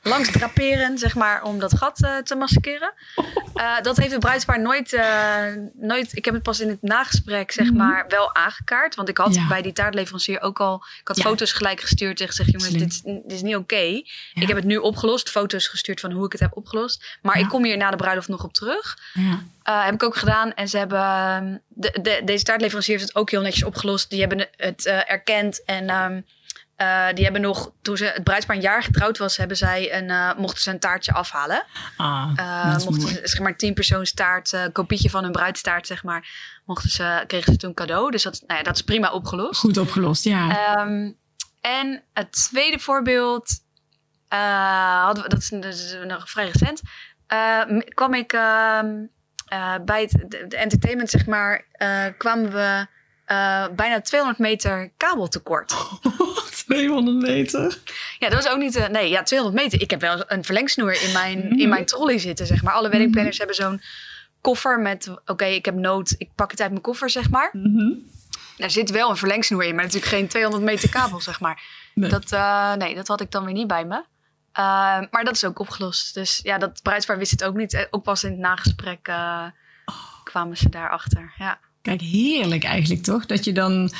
langs 0.06 0.32
draperen, 0.32 0.98
zeg 0.98 1.15
maar, 1.15 1.44
om 1.44 1.60
dat 1.60 1.78
gat 1.78 2.04
eh, 2.04 2.18
te 2.18 2.36
maskeren. 2.36 2.94
Eh, 3.56 3.82
dat 3.82 3.98
heeft 3.98 4.12
het 4.12 4.20
bruidspaar 4.20 4.60
nooit, 4.62 4.94
eh, 4.94 5.44
nooit... 5.74 6.15
Ik 6.18 6.26
heb 6.26 6.34
het 6.34 6.44
pas 6.44 6.60
in 6.60 6.68
het 6.70 6.82
nagesprek, 6.82 7.52
zeg 7.52 7.65
Mhm. 7.65 7.76
maar, 7.78 8.06
wel 8.08 8.36
aangekaart. 8.36 8.96
Want 8.96 9.10
ik 9.10 9.18
had 9.18 9.36
Ja. 9.36 9.48
bij 9.48 9.62
die 9.62 9.74
taartleverancier 9.74 10.41
ook 10.41 10.60
al... 10.60 10.84
Ik 11.02 11.08
had 11.08 11.18
Ja. 11.18 11.24
foto's 11.24 11.52
gelijk 11.52 11.82
gestuurd 11.82 12.22
en 12.22 12.28
gezegd... 12.28 12.52
jongens, 12.52 12.72
dit, 12.72 12.91
is- 12.91 13.02
dit 13.02 13.32
is 13.32 13.41
niet 13.41 13.56
oké. 13.56 13.76
Ik 14.34 14.48
heb 14.48 14.56
het 14.56 14.65
nu 14.65 14.78
opgelost. 14.78 15.30
Foto's 15.30 15.68
gestuurd 15.68 16.00
van 16.00 16.12
hoe 16.12 16.26
ik 16.26 16.32
het 16.32 16.41
heb 16.41 16.58
opgelost. 16.58 17.18
Maar 17.22 17.39
ik 17.39 17.48
kom 17.50 17.63
hier 17.63 17.78
na 17.78 17.89
de 17.91 17.98
bruiloft 17.98 18.28
nog 18.28 18.44
op 18.44 18.54
terug. 18.54 18.98
Ja. 19.13 19.84
Heb 19.84 19.94
ik 19.94 20.04
ook 20.04 20.15
gedaan. 20.15 20.54
En 20.54 20.68
ze 20.68 20.78
hebben. 20.78 21.00
ehm, 21.00 21.58
De, 21.68 22.00
de, 22.02 22.22
deze 22.26 22.44
taartleverancier 22.44 22.96
heeft 22.98 23.08
het 23.08 23.18
ook 23.18 23.30
heel 23.32 23.41
netjes 23.41 23.63
opgelost. 23.63 24.10
Die 24.10 24.20
hebben 24.20 24.48
het 24.58 24.86
erkend. 24.86 25.63
En 25.65 25.89
ehm, 25.89 26.22
eh, 26.75 27.07
die 27.13 27.23
hebben 27.23 27.41
nog. 27.41 27.71
Toen 27.81 27.97
ze 27.97 28.05
het 28.05 28.23
bruidspaar 28.23 28.55
een 28.55 28.61
jaar 28.61 28.83
getrouwd 28.83 29.17
was, 29.17 29.38
hebben 29.38 29.57
zij 29.57 29.97
een, 29.97 30.09
eh, 30.09 30.35
mochten 30.38 30.61
ze 30.61 30.71
een 30.71 30.79
taartje 30.79 31.13
afhalen. 31.13 31.65
Ah, 31.97 32.73
is 32.77 32.85
mochten 32.85 33.03
mooi. 33.03 33.15
ze, 33.15 33.21
zeg 33.23 33.39
maar, 33.39 33.55
tien 33.55 33.73
persoons 33.73 34.13
taart, 34.13 34.69
kopietje 34.71 35.09
van 35.09 35.23
hun 35.23 35.31
bruidstaart, 35.31 35.88
zeg 35.88 36.03
maar. 36.03 36.29
Mochten 36.65 36.89
ze, 36.89 37.23
kregen 37.27 37.53
ze 37.53 37.59
toen 37.59 37.73
cadeau. 37.73 38.11
Dus 38.11 38.23
dat, 38.23 38.43
nou 38.47 38.59
ja, 38.59 38.65
dat 38.65 38.75
is 38.75 38.81
prima 38.81 39.11
opgelost. 39.11 39.59
Goed 39.59 39.77
opgelost, 39.77 40.23
ja. 40.23 40.49
Ehm, 40.49 41.11
en 41.61 42.03
het 42.13 42.31
tweede 42.31 42.79
voorbeeld, 42.79 43.63
hadden 44.27 45.23
we, 45.23 45.29
dat 45.29 45.39
is, 45.39 45.49
dat 45.49 45.65
is 45.65 45.95
nog 46.07 46.29
vrij 46.29 46.45
recent, 46.45 46.81
kwam 47.93 48.13
ik 48.13 48.33
ehm, 48.33 49.05
eh, 49.45 49.75
bij 49.85 50.01
het 50.01 50.11
de, 50.11 50.47
de 50.47 50.57
entertainment, 50.57 51.09
zeg 51.09 51.25
maar, 51.25 51.65
kwamen 52.17 52.51
we 52.51 52.88
eh, 53.25 53.65
bijna 53.75 54.01
200 54.01 54.39
meter 54.39 54.91
kabel 54.97 55.27
tekort. 55.27 55.73
200 56.67 57.17
meter. 57.17 57.77
Ja, 58.19 58.29
dat 58.29 58.43
was 58.43 58.53
ook 58.53 58.59
niet, 58.59 58.75
eh, 58.75 58.88
nee, 58.88 59.09
ja, 59.09 59.23
200 59.23 59.63
meter. 59.63 59.81
Ik 59.81 59.89
heb 59.89 60.01
wel 60.01 60.23
een 60.27 60.43
verlengsnoer 60.43 61.01
in 61.01 61.11
mijn, 61.11 61.38
Mhm. 61.47 61.59
in 61.63 61.69
mijn 61.69 61.85
trolley 61.85 62.17
zitten, 62.19 62.45
zeg 62.45 62.63
maar. 62.63 62.73
Alle 62.73 62.89
weddingplanners 62.89 63.38
hebben 63.38 63.55
zo'n 63.55 63.81
koffer 64.41 64.79
met, 64.79 65.11
oké, 65.25 65.45
ik 65.45 65.65
heb 65.65 65.75
nood, 65.75 66.15
ik 66.17 66.29
pak 66.35 66.51
het 66.51 66.61
uit 66.61 66.69
mijn 66.69 66.81
koffer, 66.81 67.09
zeg 67.09 67.29
maar. 67.29 67.49
Mhm. 67.53 67.91
Daar 68.57 68.71
zit 68.71 68.89
wel 68.89 69.09
een 69.09 69.17
verlengsnoer 69.17 69.63
in, 69.63 69.75
maar 69.75 69.83
natuurlijk 69.83 70.11
geen 70.11 70.27
200 70.27 70.63
meter 70.63 70.89
kabel, 70.89 71.21
zeg 71.21 71.39
maar. 71.39 71.61
Nee. 71.95 72.09
Dat, 72.09 72.31
eh, 72.31 72.73
nee, 72.73 72.95
dat 72.95 73.07
had 73.07 73.21
ik 73.21 73.31
dan 73.31 73.45
weer 73.45 73.53
niet 73.53 73.67
bij 73.67 73.85
me. 73.85 74.03
Maar 75.11 75.23
dat 75.23 75.35
is 75.35 75.43
ook 75.43 75.59
opgelost. 75.59 76.13
Dus 76.13 76.39
ja, 76.43 76.57
dat 76.57 76.81
bruidspaar 76.83 77.17
wist 77.17 77.31
het 77.31 77.43
ook 77.43 77.55
niet. 77.55 77.88
Ook 77.91 78.03
pas 78.03 78.23
in 78.23 78.31
het 78.31 78.39
nagesprek 78.39 79.07
eh, 79.07 79.45
kwamen 80.23 80.57
ze 80.57 80.69
daarachter. 80.69 81.33
Ja. 81.38 81.59
Kijk, 81.86 82.02
heerlijk 82.02 82.63
eigenlijk 82.63 83.04
toch? 83.04 83.26
Dat 83.26 83.43
je 83.43 83.52
dan... 83.54 83.91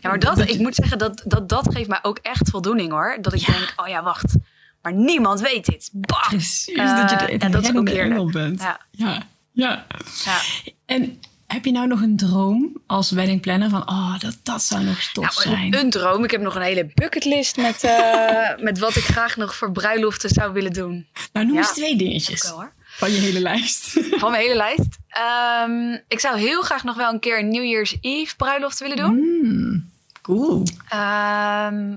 ja, 0.00 0.08
maar 0.08 0.18
dat, 0.18 0.48
ik 0.48 0.58
moet 0.58 0.74
zeggen, 0.74 0.98
dat, 0.98 1.22
dat, 1.24 1.48
dat 1.48 1.74
geeft 1.74 1.88
mij 1.88 1.98
ook 2.02 2.18
echt 2.22 2.50
voldoening 2.50 2.90
hoor. 2.90 3.18
Dat 3.20 3.32
ik 3.34 3.40
Ja. 3.40 3.52
denk, 3.52 3.72
oh 3.76 3.88
ja, 3.88 4.02
wacht. 4.02 4.34
Maar 4.82 4.92
niemand 4.94 5.40
weet 5.40 5.64
dit. 5.66 5.90
Bah! 5.92 6.28
Precies, 6.28 6.74
Eh, 6.76 6.96
dat 7.00 7.10
je 7.10 7.16
de, 7.26 7.36
ja, 7.38 7.48
dat 7.48 7.62
is 7.62 7.74
ook 7.76 7.88
heerlijk. 7.88 8.32
bent. 8.32 8.60
Ja. 8.60 8.80
ja. 8.90 9.22
ja. 9.52 9.86
Ja. 10.24 10.40
En 10.86 11.20
heb 11.46 11.64
je 11.64 11.72
nou 11.72 11.86
nog 11.86 12.00
een 12.00 12.16
droom 12.16 12.72
als 12.86 13.10
weddingplanner 13.10 13.70
van... 13.70 13.88
Oh, 13.88 14.18
dat, 14.18 14.36
dat 14.42 14.62
zou 14.62 14.84
nog 14.84 14.98
tof 15.12 15.44
Nou, 15.44 15.56
zijn. 15.56 15.74
een 15.78 15.90
droom. 15.90 16.24
Ik 16.24 16.30
heb 16.30 16.40
nog 16.40 16.54
een 16.54 16.62
hele 16.62 16.90
bucketlist 16.94 17.56
met, 17.56 17.82
eh, 17.84 18.48
met 18.66 18.78
wat 18.78 18.96
ik 18.96 19.04
graag 19.04 19.36
nog 19.36 19.54
voor 19.54 19.72
bruiloften 19.72 20.30
zou 20.30 20.52
willen 20.52 20.72
doen. 20.72 21.06
nou, 21.32 21.46
noem 21.46 21.54
ja. 21.54 21.60
eens 21.60 21.72
twee 21.72 21.96
dingetjes 21.96 22.42
wel, 22.42 22.52
hoor. 22.54 22.72
Van 22.96 23.12
je 23.12 23.18
hele 23.18 23.40
lijst. 23.40 23.98
Van 24.20 24.30
mijn 24.30 24.42
hele 24.42 24.56
lijst. 24.56 24.98
Ehm, 25.08 25.98
ik 26.08 26.20
zou 26.20 26.38
heel 26.38 26.62
graag 26.62 26.84
nog 26.84 26.96
wel 26.96 27.12
een 27.12 27.20
keer 27.20 27.38
een 27.38 27.48
New 27.48 27.64
Year's 27.64 27.96
Eve 28.00 28.36
bruiloft 28.36 28.78
willen 28.78 28.96
doen. 28.96 29.14
Mm, 29.14 29.90
cool. 30.22 30.62
Ehm, 30.88 31.96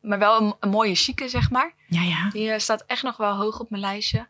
maar 0.00 0.18
wel 0.18 0.40
een, 0.40 0.54
een 0.60 0.70
mooie 0.70 0.94
chique, 0.94 1.28
zeg 1.28 1.50
maar. 1.50 1.72
Ja, 1.86 2.02
ja. 2.02 2.28
Die 2.30 2.50
eh, 2.50 2.58
staat 2.58 2.84
echt 2.86 3.02
nog 3.02 3.16
wel 3.16 3.34
hoog 3.34 3.60
op 3.60 3.70
mijn 3.70 3.82
lijstje. 3.82 4.26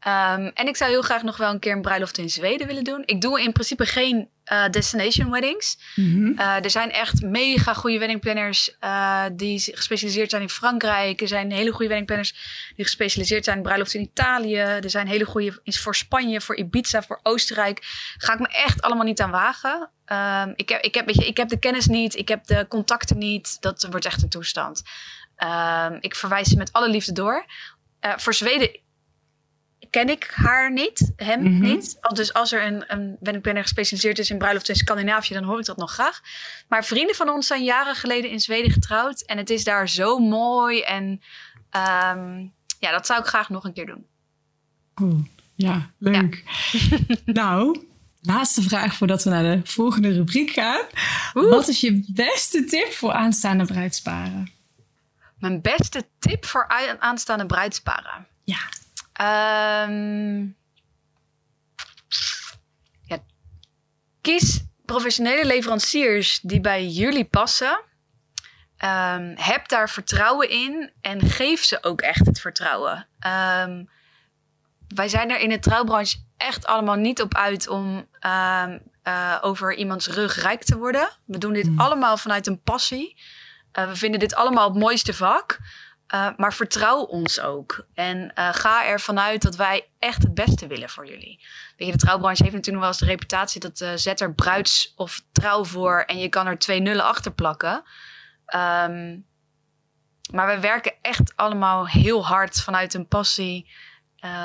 Ehm, 0.00 0.50
en 0.54 0.66
ik 0.66 0.76
zou 0.76 0.90
heel 0.90 1.02
graag 1.02 1.22
nog 1.22 1.36
wel 1.36 1.50
een 1.50 1.58
keer 1.58 1.72
een 1.72 1.82
bruiloft 1.82 2.18
in 2.18 2.30
Zweden 2.30 2.66
willen 2.66 2.84
doen. 2.84 3.02
Ik 3.04 3.20
doe 3.20 3.42
in 3.42 3.52
principe 3.52 3.86
geen 3.86 4.28
uh, 4.52 4.68
destination 4.68 5.30
weddings. 5.30 5.78
Mhm. 5.94 6.26
Uh, 6.26 6.64
er 6.64 6.70
zijn 6.70 6.90
echt 6.90 7.22
mega 7.22 7.74
goede 7.74 7.98
weddingplanners 7.98 8.76
uh, 8.80 9.24
die 9.32 9.60
gespecialiseerd 9.60 10.30
zijn 10.30 10.42
in 10.42 10.48
Frankrijk. 10.48 11.20
Er 11.20 11.28
zijn 11.28 11.52
hele 11.52 11.70
goede 11.70 11.88
weddingplanners 11.88 12.32
die 12.76 12.84
gespecialiseerd 12.84 13.44
zijn 13.44 13.56
in 13.56 13.62
bruiloft 13.62 13.94
in 13.94 14.00
Italië. 14.00 14.56
Er 14.56 14.90
zijn 14.90 15.06
hele 15.06 15.24
goede 15.24 15.60
voor 15.64 15.96
Spanje, 15.96 16.40
voor 16.40 16.56
Ibiza, 16.56 17.02
voor 17.02 17.20
Oostenrijk. 17.22 17.78
Ga 18.16 18.32
ik 18.32 18.38
me 18.38 18.48
echt 18.48 18.82
allemaal 18.82 19.04
niet 19.04 19.20
aan 19.20 19.30
wagen. 19.30 19.90
Um, 20.06 20.52
ik, 20.56 20.68
heb, 20.68 20.82
ik, 20.82 20.94
heb, 20.94 21.06
weet 21.06 21.16
je, 21.16 21.26
ik 21.26 21.36
heb 21.36 21.48
de 21.48 21.58
kennis 21.58 21.86
niet, 21.86 22.16
ik 22.16 22.28
heb 22.28 22.46
de 22.46 22.66
contacten 22.68 23.18
niet. 23.18 23.56
Dat 23.60 23.86
wordt 23.90 24.06
echt 24.06 24.22
een 24.22 24.28
toestand. 24.28 24.82
Um, 25.44 25.98
ik 26.00 26.14
verwijs 26.14 26.48
ze 26.48 26.56
met 26.56 26.72
alle 26.72 26.88
liefde 26.88 27.12
door. 27.12 27.46
voor 28.16 28.34
Zweden 28.34 28.80
ken 29.90 30.08
ik 30.08 30.32
haar 30.34 30.72
niet, 30.72 31.12
hem 31.16 31.42
Mhm. 31.42 31.60
niet. 31.62 31.98
Dus 32.12 32.32
als 32.32 32.52
er 32.52 32.66
een, 32.66 32.84
een 32.86 33.16
weddingplanner 33.20 33.62
gespecialiseerd 33.62 34.18
is 34.18 34.30
in 34.30 34.38
bruiloft 34.38 34.68
in 34.68 34.74
Scandinavië, 34.74 35.34
dan 35.34 35.44
hoor 35.44 35.58
ik 35.58 35.64
dat 35.64 35.76
nog 35.76 35.92
graag. 35.92 36.20
Maar 36.68 36.84
vrienden 36.84 37.14
van 37.14 37.28
ons 37.28 37.46
zijn 37.46 37.64
jaren 37.64 37.94
geleden 37.94 38.30
in 38.30 38.40
Zweden 38.40 38.70
getrouwd. 38.70 39.20
En 39.22 39.36
het 39.38 39.50
is 39.50 39.64
daar 39.64 39.88
zo 39.88 40.18
mooi. 40.18 40.80
En 40.82 41.22
ehm, 41.70 42.38
ja, 42.78 42.90
dat 42.90 43.06
zou 43.06 43.20
ik 43.20 43.26
graag 43.26 43.48
nog 43.48 43.64
een 43.64 43.72
keer 43.72 43.86
doen. 43.86 44.06
Cool. 44.94 45.22
Ja, 45.54 45.90
leuk. 45.98 46.42
nou, 47.24 47.86
laatste 48.22 48.62
vraag 48.62 48.94
voordat 48.94 49.24
we 49.24 49.30
naar 49.30 49.42
de 49.42 49.60
volgende 49.64 50.12
rubriek 50.12 50.50
gaan. 50.50 50.80
Oeh. 51.34 51.50
Wat 51.50 51.68
is 51.68 51.80
je 51.80 52.04
beste 52.14 52.64
tip 52.64 52.92
voor 52.92 53.12
aanstaande 53.12 53.64
bruidsparen? 53.64 54.50
Mijn 55.38 55.60
beste 55.60 56.06
tip 56.18 56.44
voor 56.46 56.68
aanstaande 56.98 57.46
bruidsparen. 57.46 58.26
Ja. 58.44 58.58
Ehm, 59.18 60.40
ja, 63.02 63.18
kies 64.20 64.64
professionele 64.84 65.44
leveranciers 65.46 66.40
die 66.42 66.60
bij 66.60 66.86
jullie 66.86 67.24
passen. 67.24 67.80
Ehm, 68.76 69.34
heb 69.36 69.68
daar 69.68 69.90
vertrouwen 69.90 70.50
in 70.50 70.92
en 71.00 71.20
geef 71.20 71.64
ze 71.64 71.78
ook 71.82 72.00
echt 72.00 72.26
het 72.26 72.40
vertrouwen. 72.40 73.08
Ehm, 73.18 73.84
wij 74.94 75.08
zijn 75.08 75.30
er 75.30 75.40
in 75.40 75.48
de 75.48 75.58
trouwbranche 75.58 76.16
echt 76.36 76.66
allemaal 76.66 76.96
niet 76.96 77.22
op 77.22 77.34
uit 77.34 77.68
om 77.68 78.06
eh, 79.02 79.38
over 79.40 79.74
iemands 79.74 80.06
rug 80.06 80.42
rijk 80.42 80.62
te 80.64 80.76
worden. 80.76 81.08
We 81.24 81.38
doen 81.38 81.52
dit 81.52 81.66
Hmm. 81.66 81.80
allemaal 81.80 82.16
vanuit 82.16 82.46
een 82.46 82.62
passie. 82.62 83.16
Eh, 83.72 83.88
we 83.88 83.96
vinden 83.96 84.20
dit 84.20 84.34
allemaal 84.34 84.68
het 84.68 84.78
mooiste 84.78 85.14
vak. 85.14 85.58
Uh, 86.14 86.28
maar 86.36 86.54
vertrouw 86.54 87.00
ons 87.00 87.40
ook. 87.40 87.86
En 87.94 88.32
uh, 88.38 88.48
ga 88.52 88.86
ervan 88.86 89.20
uit 89.20 89.42
dat 89.42 89.56
wij 89.56 89.88
echt 89.98 90.22
het 90.22 90.34
beste 90.34 90.66
willen 90.66 90.88
voor 90.88 91.06
jullie. 91.06 91.46
Weet 91.76 91.86
je, 91.86 91.92
de 91.92 91.98
trouwbranche 91.98 92.42
heeft 92.42 92.54
natuurlijk 92.54 92.84
wel 92.84 92.92
eens 92.92 93.02
de 93.02 93.06
reputatie 93.06 93.60
dat 93.60 93.80
uh, 93.80 93.90
zet 93.94 94.20
er 94.20 94.34
bruids 94.34 94.92
of 94.96 95.24
trouw 95.32 95.64
voor 95.64 96.00
en 96.00 96.18
je 96.18 96.28
kan 96.28 96.46
er 96.46 96.58
twee 96.58 96.80
nullen 96.80 97.04
achter 97.04 97.32
plakken. 97.32 97.74
Um, 98.54 99.26
maar 100.32 100.54
we 100.54 100.60
werken 100.60 100.92
echt 101.02 101.32
allemaal 101.36 101.88
heel 101.88 102.26
hard 102.26 102.60
vanuit 102.60 102.94
een 102.94 103.08
passie 103.08 103.70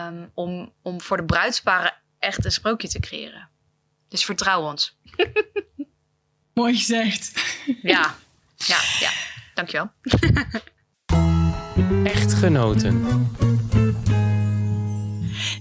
um, 0.08 0.32
om, 0.34 0.74
om 0.82 1.02
voor 1.02 1.18
de 1.18 1.26
bruidsparen 1.26 1.94
echt 2.20 2.46
een 2.46 2.52
sprookje 2.52 2.88
te 2.88 3.00
creëren. 3.00 3.50
Dus 4.08 4.26
vertrouw 4.26 4.62
ons. 4.62 4.98
Mooi 6.54 6.76
gezegd. 6.76 7.32
Ja, 7.82 8.16
ja, 8.72 8.80
ja. 9.00 9.12
Dankjewel. 9.54 9.92
Echtgenoten. 12.04 13.06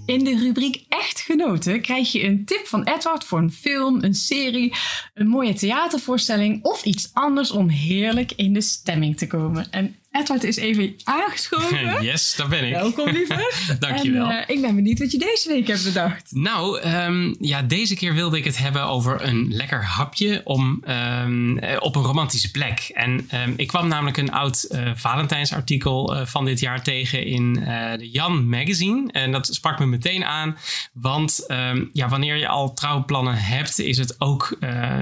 In 0.06 0.24
de 0.24 0.38
rubriek 0.38 0.84
Echtgenoten 0.88 1.80
krijg 1.80 2.12
je 2.12 2.24
een 2.24 2.44
tip 2.44 2.66
van 2.66 2.82
Edward 2.82 3.24
voor 3.24 3.38
een 3.38 3.52
film, 3.52 4.02
een 4.02 4.14
serie, 4.14 4.74
een 5.14 5.26
mooie 5.26 5.54
theatervoorstelling 5.54 6.64
of 6.64 6.84
iets 6.84 7.10
anders 7.12 7.50
om 7.50 7.68
heerlijk 7.68 8.32
in 8.32 8.52
de 8.52 8.60
stemming 8.60 9.16
te 9.16 9.26
komen. 9.26 9.70
En 9.70 9.96
Edward 10.12 10.44
is 10.44 10.56
even 10.56 10.94
aangeschoven. 11.04 11.80
Yes, 12.02 12.34
daar 12.36 12.48
ben 12.48 12.64
ik. 12.64 12.72
Welkom, 12.72 13.08
lieverd. 13.08 13.76
Dankjewel. 13.80 14.30
En, 14.30 14.36
uh, 14.36 14.56
ik 14.56 14.60
ben 14.60 14.74
benieuwd 14.74 14.98
wat 14.98 15.10
je 15.10 15.18
deze 15.18 15.48
week 15.48 15.66
hebt 15.66 15.84
bedacht. 15.84 16.30
Nou, 16.30 16.80
um, 16.88 17.36
ja, 17.40 17.62
deze 17.62 17.94
keer 17.94 18.14
wilde 18.14 18.36
ik 18.36 18.44
het 18.44 18.58
hebben 18.58 18.82
over 18.82 19.22
een 19.22 19.54
lekker 19.54 19.84
hapje 19.84 20.40
om, 20.44 20.84
um, 20.88 21.58
op 21.78 21.96
een 21.96 22.02
romantische 22.02 22.50
plek. 22.50 22.90
En 22.94 23.28
um, 23.34 23.54
ik 23.56 23.66
kwam 23.66 23.88
namelijk 23.88 24.16
een 24.16 24.32
oud 24.32 24.66
uh, 24.70 24.90
Valentijnsartikel 24.94 26.16
uh, 26.16 26.26
van 26.26 26.44
dit 26.44 26.60
jaar 26.60 26.82
tegen 26.82 27.24
in 27.24 27.52
de 27.52 28.10
Jan 28.10 28.48
Magazine. 28.48 29.12
En 29.12 29.32
dat 29.32 29.46
sprak 29.46 29.78
me 29.78 29.86
meteen 29.86 30.24
aan, 30.24 30.56
want 30.92 31.44
ja, 31.92 32.08
wanneer 32.08 32.36
je 32.36 32.48
al 32.48 32.74
trouwplannen 32.74 33.36
hebt, 33.36 33.78
is 33.78 33.98
het 33.98 34.20
ook 34.20 34.56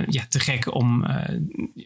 ja, 0.09 0.27
te 0.29 0.41
gek 0.41 0.75
om 0.75 1.05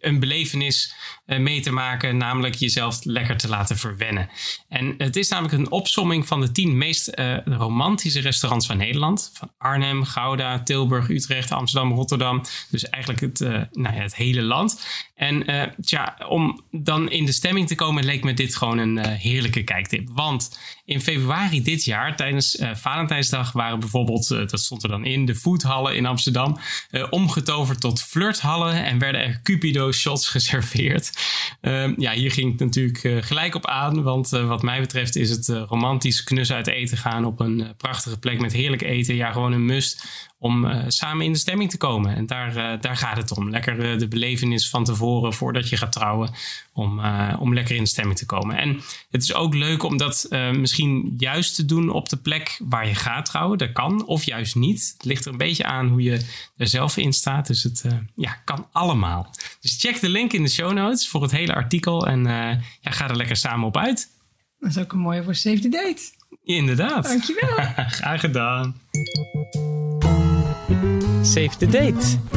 een 0.01 0.21
belevenis 0.21 0.95
mee 1.27 1.61
te 1.61 1.71
maken, 1.71 2.17
namelijk 2.17 2.55
jezelf 2.55 3.05
lekker 3.15 3.37
te 3.37 3.49
laten 3.49 3.77
verwennen. 3.77 4.29
En 4.69 4.95
het 4.99 5.17
is 5.17 5.29
namelijk 5.29 5.55
een 5.55 5.71
opsomming 5.71 6.27
van 6.27 6.41
de 6.41 6.53
tien 6.53 6.79
meest 6.79 7.13
uh, 7.15 7.37
romantische 7.45 8.21
restaurants 8.21 8.67
van 8.67 8.77
Nederland. 8.77 9.31
Van 9.35 9.51
Arnhem, 9.59 10.05
Gouda, 10.05 10.63
Tilburg, 10.63 11.09
Utrecht, 11.09 11.53
Amsterdam, 11.53 11.93
Rotterdam. 11.93 12.43
Dus 12.71 12.89
eigenlijk 12.89 13.23
het, 13.23 13.41
uh, 13.41 13.49
nou 13.73 13.95
ja, 13.95 14.03
het 14.03 14.17
hele 14.17 14.43
land. 14.43 14.87
En 15.15 15.51
uh, 15.51 15.63
tja, 15.81 16.17
om 16.29 16.65
dan 16.71 17.11
in 17.11 17.25
de 17.25 17.33
stemming 17.33 17.69
te 17.69 17.75
komen 17.75 18.05
leek 18.05 18.25
me 18.25 18.35
dit 18.35 18.57
gewoon 18.57 18.79
een 18.79 18.99
heerlijke 18.99 19.63
kijktip. 19.63 20.09
Want 20.13 20.59
in 20.85 21.01
februari 21.01 21.63
dit 21.63 21.85
jaar, 21.85 22.17
tijdens 22.17 22.59
Valentijnsdag, 22.73 23.53
waren 23.53 23.81
bijvoorbeeld, 23.81 24.29
dat 24.29 24.61
stond 24.61 24.83
er 24.83 24.89
dan 24.89 25.05
in, 25.05 25.25
de 25.25 25.35
foodhallen 25.35 25.97
in 25.97 26.07
Amsterdam 26.07 26.59
omgetoverd 27.11 27.81
tot 27.81 28.03
flirthallen 28.03 28.85
en 28.85 28.99
werden 28.99 29.21
er 29.21 29.41
Cupido 29.43 29.93
shots 29.93 30.29
geserveerd. 30.35 31.13
Ehm, 31.61 31.95
ja, 31.97 32.13
hier 32.13 32.31
ging 32.31 32.51
het 32.51 32.61
natuurlijk 32.61 33.04
gelijk 33.05 33.55
op 33.55 33.67
aan. 33.67 34.03
Want 34.03 34.33
uh, 34.33 34.49
wat 34.49 34.63
mij 34.63 34.81
betreft 34.81 35.17
is 35.17 35.31
het 35.31 35.49
uh, 35.49 35.63
romantisch 35.69 36.25
knus 36.25 36.53
uit 36.53 36.67
eten 36.67 36.97
gaan 36.97 37.25
op 37.25 37.41
een 37.41 37.75
prachtige 37.77 38.19
plek 38.19 38.41
met 38.41 38.53
heerlijk 38.53 38.83
eten. 38.83 39.15
Ja, 39.15 39.33
gewoon 39.33 39.53
een 39.53 39.65
must 39.65 40.07
om 40.39 40.85
samen 40.87 41.25
in 41.25 41.33
de 41.33 41.39
stemming 41.39 41.71
te 41.71 41.77
komen. 41.77 42.17
En 42.17 42.27
daar, 42.27 42.81
daar 42.81 42.97
gaat 42.97 43.17
het 43.17 43.37
om. 43.37 43.51
Lekker 43.51 43.99
de 43.99 44.09
belevenis 44.09 44.71
van 44.71 44.85
tevoren 44.85 45.33
voordat 45.33 45.69
je 45.69 45.77
gaat 45.77 45.93
trouwen. 45.93 46.31
Om, 46.73 47.01
om 47.39 47.55
lekker 47.55 47.77
in 47.77 47.83
de 47.83 47.89
stemming 47.89 48.19
te 48.19 48.27
komen. 48.27 48.57
En 48.57 48.81
het 49.11 49.23
is 49.23 49.35
ook 49.35 49.55
leuk 49.55 49.83
om 49.83 49.97
dat 49.97 50.27
misschien 50.31 51.15
juist 51.19 51.55
te 51.55 51.65
doen 51.65 51.91
op 51.91 52.09
de 52.09 52.17
plek 52.17 52.61
waar 52.65 52.89
je 52.89 52.95
gaat 52.95 53.25
trouwen. 53.25 53.59
Dat 53.59 53.73
kan 53.73 54.07
of 54.07 54.25
juist 54.25 54.55
niet. 54.55 54.93
Het 54.97 55.05
ligt 55.05 55.25
er 55.25 55.33
een 55.33 55.39
beetje 55.39 55.65
aan 55.65 55.89
hoe 55.89 56.03
je 56.03 56.27
er 56.57 56.69
zelf 56.69 56.97
in 56.97 57.13
staat. 57.13 57.47
Dus 57.47 57.63
het 57.63 57.85
ja, 58.15 58.33
kan 58.45 58.67
allemaal. 58.73 59.31
Dus 59.61 59.77
check 59.81 60.01
de 60.01 60.09
link 60.09 60.33
in 60.33 60.43
de 60.43 60.51
show 60.51 60.73
notes 60.73 61.09
voor 61.09 61.23
het 61.23 61.31
hele 61.31 61.55
artikel. 61.55 62.07
En 62.07 62.25
ja, 62.81 62.91
ga 62.91 63.09
er 63.09 63.17
lekker 63.17 63.37
samen 63.37 63.67
op 63.67 63.77
uit. 63.77 64.13
Dat 64.65 64.71
is 64.71 64.79
ook 64.79 64.93
een 64.93 64.99
mooie 64.99 65.23
voor 65.23 65.35
Save 65.35 65.59
the 65.59 65.69
Date. 65.69 66.03
Inderdaad. 66.45 67.05
Dankjewel. 67.05 67.57
Graag 67.99 68.21
gedaan. 68.21 68.81
Save 71.25 71.59
the 71.59 71.67
date. 71.67 72.34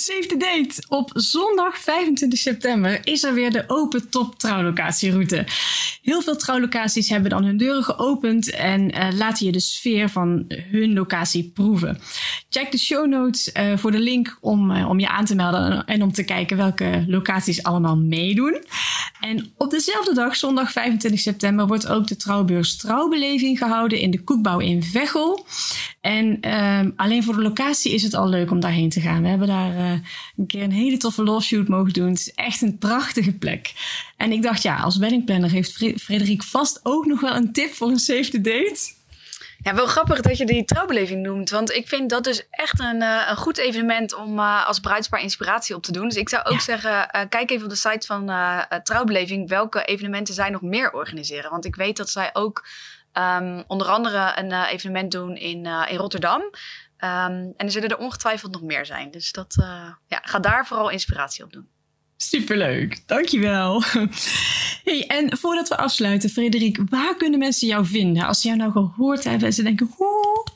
Save 0.00 0.26
the 0.26 0.36
date. 0.36 0.82
Op 0.88 1.10
zondag 1.14 1.78
25 1.78 2.38
september 2.38 3.00
is 3.04 3.22
er 3.22 3.34
weer 3.34 3.50
de 3.50 3.64
open 3.66 4.08
top 4.08 4.38
trouwlocatieroute. 4.38 5.46
Heel 6.02 6.22
veel 6.22 6.36
trouwlocaties 6.36 7.08
hebben 7.08 7.30
dan 7.30 7.44
hun 7.44 7.56
deuren 7.56 7.84
geopend 7.84 8.50
en 8.50 8.96
uh, 8.96 9.08
laten 9.12 9.46
je 9.46 9.52
de 9.52 9.60
sfeer 9.60 10.08
van 10.08 10.44
hun 10.48 10.92
locatie 10.92 11.50
proeven. 11.54 11.98
Check 12.48 12.70
de 12.70 12.78
show 12.78 13.06
notes 13.06 13.50
uh, 13.52 13.76
voor 13.76 13.90
de 13.90 13.98
link 13.98 14.38
om, 14.40 14.70
uh, 14.70 14.88
om 14.88 15.00
je 15.00 15.08
aan 15.08 15.24
te 15.24 15.34
melden 15.34 15.84
en 15.84 16.02
om 16.02 16.12
te 16.12 16.24
kijken 16.24 16.56
welke 16.56 17.04
locaties 17.06 17.62
allemaal 17.62 17.96
meedoen. 17.96 18.64
En 19.20 19.52
op 19.56 19.70
dezelfde 19.70 20.14
dag, 20.14 20.36
zondag 20.36 20.72
25 20.72 21.20
september, 21.20 21.66
wordt 21.66 21.88
ook 21.88 22.06
de 22.06 22.16
trouwbeurs 22.16 22.76
Trouwbeleving 22.76 23.58
gehouden 23.58 23.98
in 23.98 24.10
de 24.10 24.22
Koekbouw 24.22 24.58
in 24.58 24.82
Veghel. 24.82 25.46
En 26.00 26.40
alleen 26.96 27.22
voor 27.22 27.34
de 27.34 27.42
locatie 27.42 27.92
is 27.92 28.02
het 28.02 28.14
al 28.14 28.28
leuk 28.28 28.50
om 28.50 28.60
daarheen 28.60 28.88
te 28.88 29.00
gaan. 29.00 29.22
We 29.22 29.28
hebben 29.28 29.48
daar 29.48 29.89
een 30.36 30.46
keer 30.46 30.62
een 30.62 30.72
hele 30.72 30.96
toffe 30.96 31.22
love 31.22 31.46
shoot 31.46 31.68
mogen 31.68 31.92
doen. 31.92 32.08
Het 32.08 32.18
is 32.18 32.34
echt 32.34 32.62
een 32.62 32.78
prachtige 32.78 33.32
plek. 33.32 33.72
En 34.16 34.32
ik 34.32 34.42
dacht, 34.42 34.62
ja, 34.62 34.76
als 34.76 34.96
weddingplanner 34.96 35.50
heeft 35.50 35.72
Frederik 36.02 36.42
vast 36.42 36.80
ook 36.82 37.06
nog 37.06 37.20
wel 37.20 37.34
een 37.34 37.52
tip 37.52 37.72
voor 37.72 37.88
een 37.88 37.96
the 38.30 38.40
date. 38.40 38.98
Ja, 39.62 39.74
wel 39.74 39.86
grappig 39.86 40.20
dat 40.20 40.38
je 40.38 40.46
die 40.46 40.64
trouwbeleving 40.64 41.22
noemt. 41.22 41.50
Want 41.50 41.72
ik 41.72 41.88
vind 41.88 42.10
dat 42.10 42.24
dus 42.24 42.46
echt 42.50 42.80
een, 42.80 43.02
uh, 43.02 43.26
een 43.28 43.36
goed 43.36 43.58
evenement 43.58 44.14
om 44.14 44.38
uh, 44.38 44.66
als 44.66 44.80
bruidspaar 44.80 45.20
inspiratie 45.20 45.74
op 45.74 45.82
te 45.82 45.92
doen. 45.92 46.08
Dus 46.08 46.16
ik 46.16 46.28
zou 46.28 46.44
ook 46.44 46.52
ja. 46.52 46.60
zeggen, 46.60 46.90
uh, 46.90 47.22
kijk 47.28 47.50
even 47.50 47.64
op 47.64 47.70
de 47.70 47.76
site 47.76 48.06
van 48.06 48.32
Trouwbeleving 48.82 49.48
welke 49.48 49.84
evenementen 49.84 50.34
zij 50.34 50.50
nog 50.50 50.62
meer 50.62 50.92
organiseren. 50.92 51.50
Want 51.50 51.64
ik 51.64 51.76
weet 51.76 51.96
dat 51.96 52.10
zij 52.10 52.30
ook 52.32 52.66
um, 53.14 53.64
onder 53.66 53.86
andere 53.86 54.32
een 54.34 54.52
evenement 54.52 55.12
doen 55.12 55.36
in, 55.36 55.66
in 55.66 55.96
Rotterdam. 55.96 56.42
Um, 57.04 57.10
en 57.10 57.54
er 57.56 57.70
zullen 57.70 57.88
er 57.88 57.98
ongetwijfeld 57.98 58.52
nog 58.52 58.62
meer 58.62 58.86
zijn. 58.86 59.10
Dus 59.10 59.32
dat, 59.32 59.56
uh, 59.60 59.66
ja, 60.06 60.20
ga 60.22 60.38
daar 60.38 60.66
vooral 60.66 60.90
inspiratie 60.90 61.44
op 61.44 61.52
doen. 61.52 61.68
Superleuk, 62.16 63.02
dankjewel. 63.06 63.82
Hey, 64.84 65.06
en 65.06 65.36
voordat 65.38 65.68
we 65.68 65.76
afsluiten, 65.76 66.30
Frederik, 66.30 66.80
waar 66.88 67.16
kunnen 67.16 67.38
mensen 67.38 67.68
jou 67.68 67.86
vinden? 67.86 68.26
Als 68.26 68.40
ze 68.40 68.46
jou 68.46 68.58
nou 68.58 68.72
gehoord 68.72 69.24
hebben 69.24 69.46
en 69.46 69.52
ze 69.52 69.62
denken, 69.62 69.90
oeh, 69.98 70.46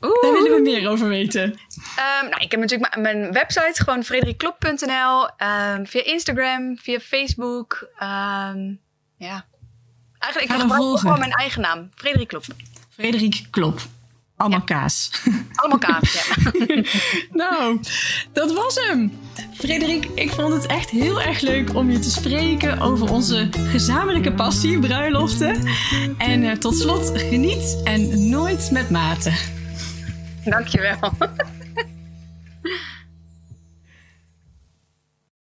daar 0.00 0.32
willen 0.32 0.54
we 0.54 0.60
meer 0.62 0.88
over 0.88 1.08
weten. 1.08 1.42
Ehm, 1.96 2.28
nou, 2.30 2.42
ik 2.42 2.50
heb 2.50 2.60
natuurlijk 2.60 2.96
mijn, 2.96 3.32
website, 3.32 3.82
gewoon 3.82 4.04
frederikklop.nl. 4.04 5.28
Ehm, 5.36 5.84
via 5.84 6.04
Instagram, 6.04 6.78
via 6.78 7.00
Facebook. 7.00 7.88
Ehm, 7.98 8.74
ja. 9.16 9.46
Eigenlijk, 10.18 10.52
ik 10.52 10.60
gebruik 10.60 10.82
volgen. 10.82 10.98
gewoon 10.98 11.18
mijn 11.18 11.32
eigen 11.32 11.60
naam. 11.60 11.90
Frederik 11.94 12.28
Klop. 12.28 12.44
Frederik 12.90 13.46
Klop. 13.50 13.80
Allemaal 14.36 14.64
kaas. 14.64 15.10
Allemaal 15.54 15.78
kaas, 15.78 16.12
ja. 16.12 16.52
Nou, 17.42 17.80
dat 18.32 18.52
was 18.52 18.74
hem. 18.74 19.12
Frederik, 19.54 20.08
ik 20.14 20.30
vond 20.30 20.52
het 20.52 20.66
echt 20.66 20.90
heel 20.90 21.22
erg 21.22 21.40
leuk 21.40 21.74
om 21.74 21.90
je 21.90 21.98
te 21.98 22.10
spreken 22.10 22.80
over 22.80 23.10
onze 23.10 23.48
gezamenlijke 23.52 24.32
passie, 24.32 24.78
bruiloften. 24.78 25.62
En 26.18 26.44
eh, 26.44 26.56
tot 26.56 26.76
slot, 26.76 27.12
geniet 27.14 27.80
en 27.84 28.28
nooit 28.28 28.70
met 28.70 28.90
mate. 28.90 29.32
Dankjewel. 30.44 30.98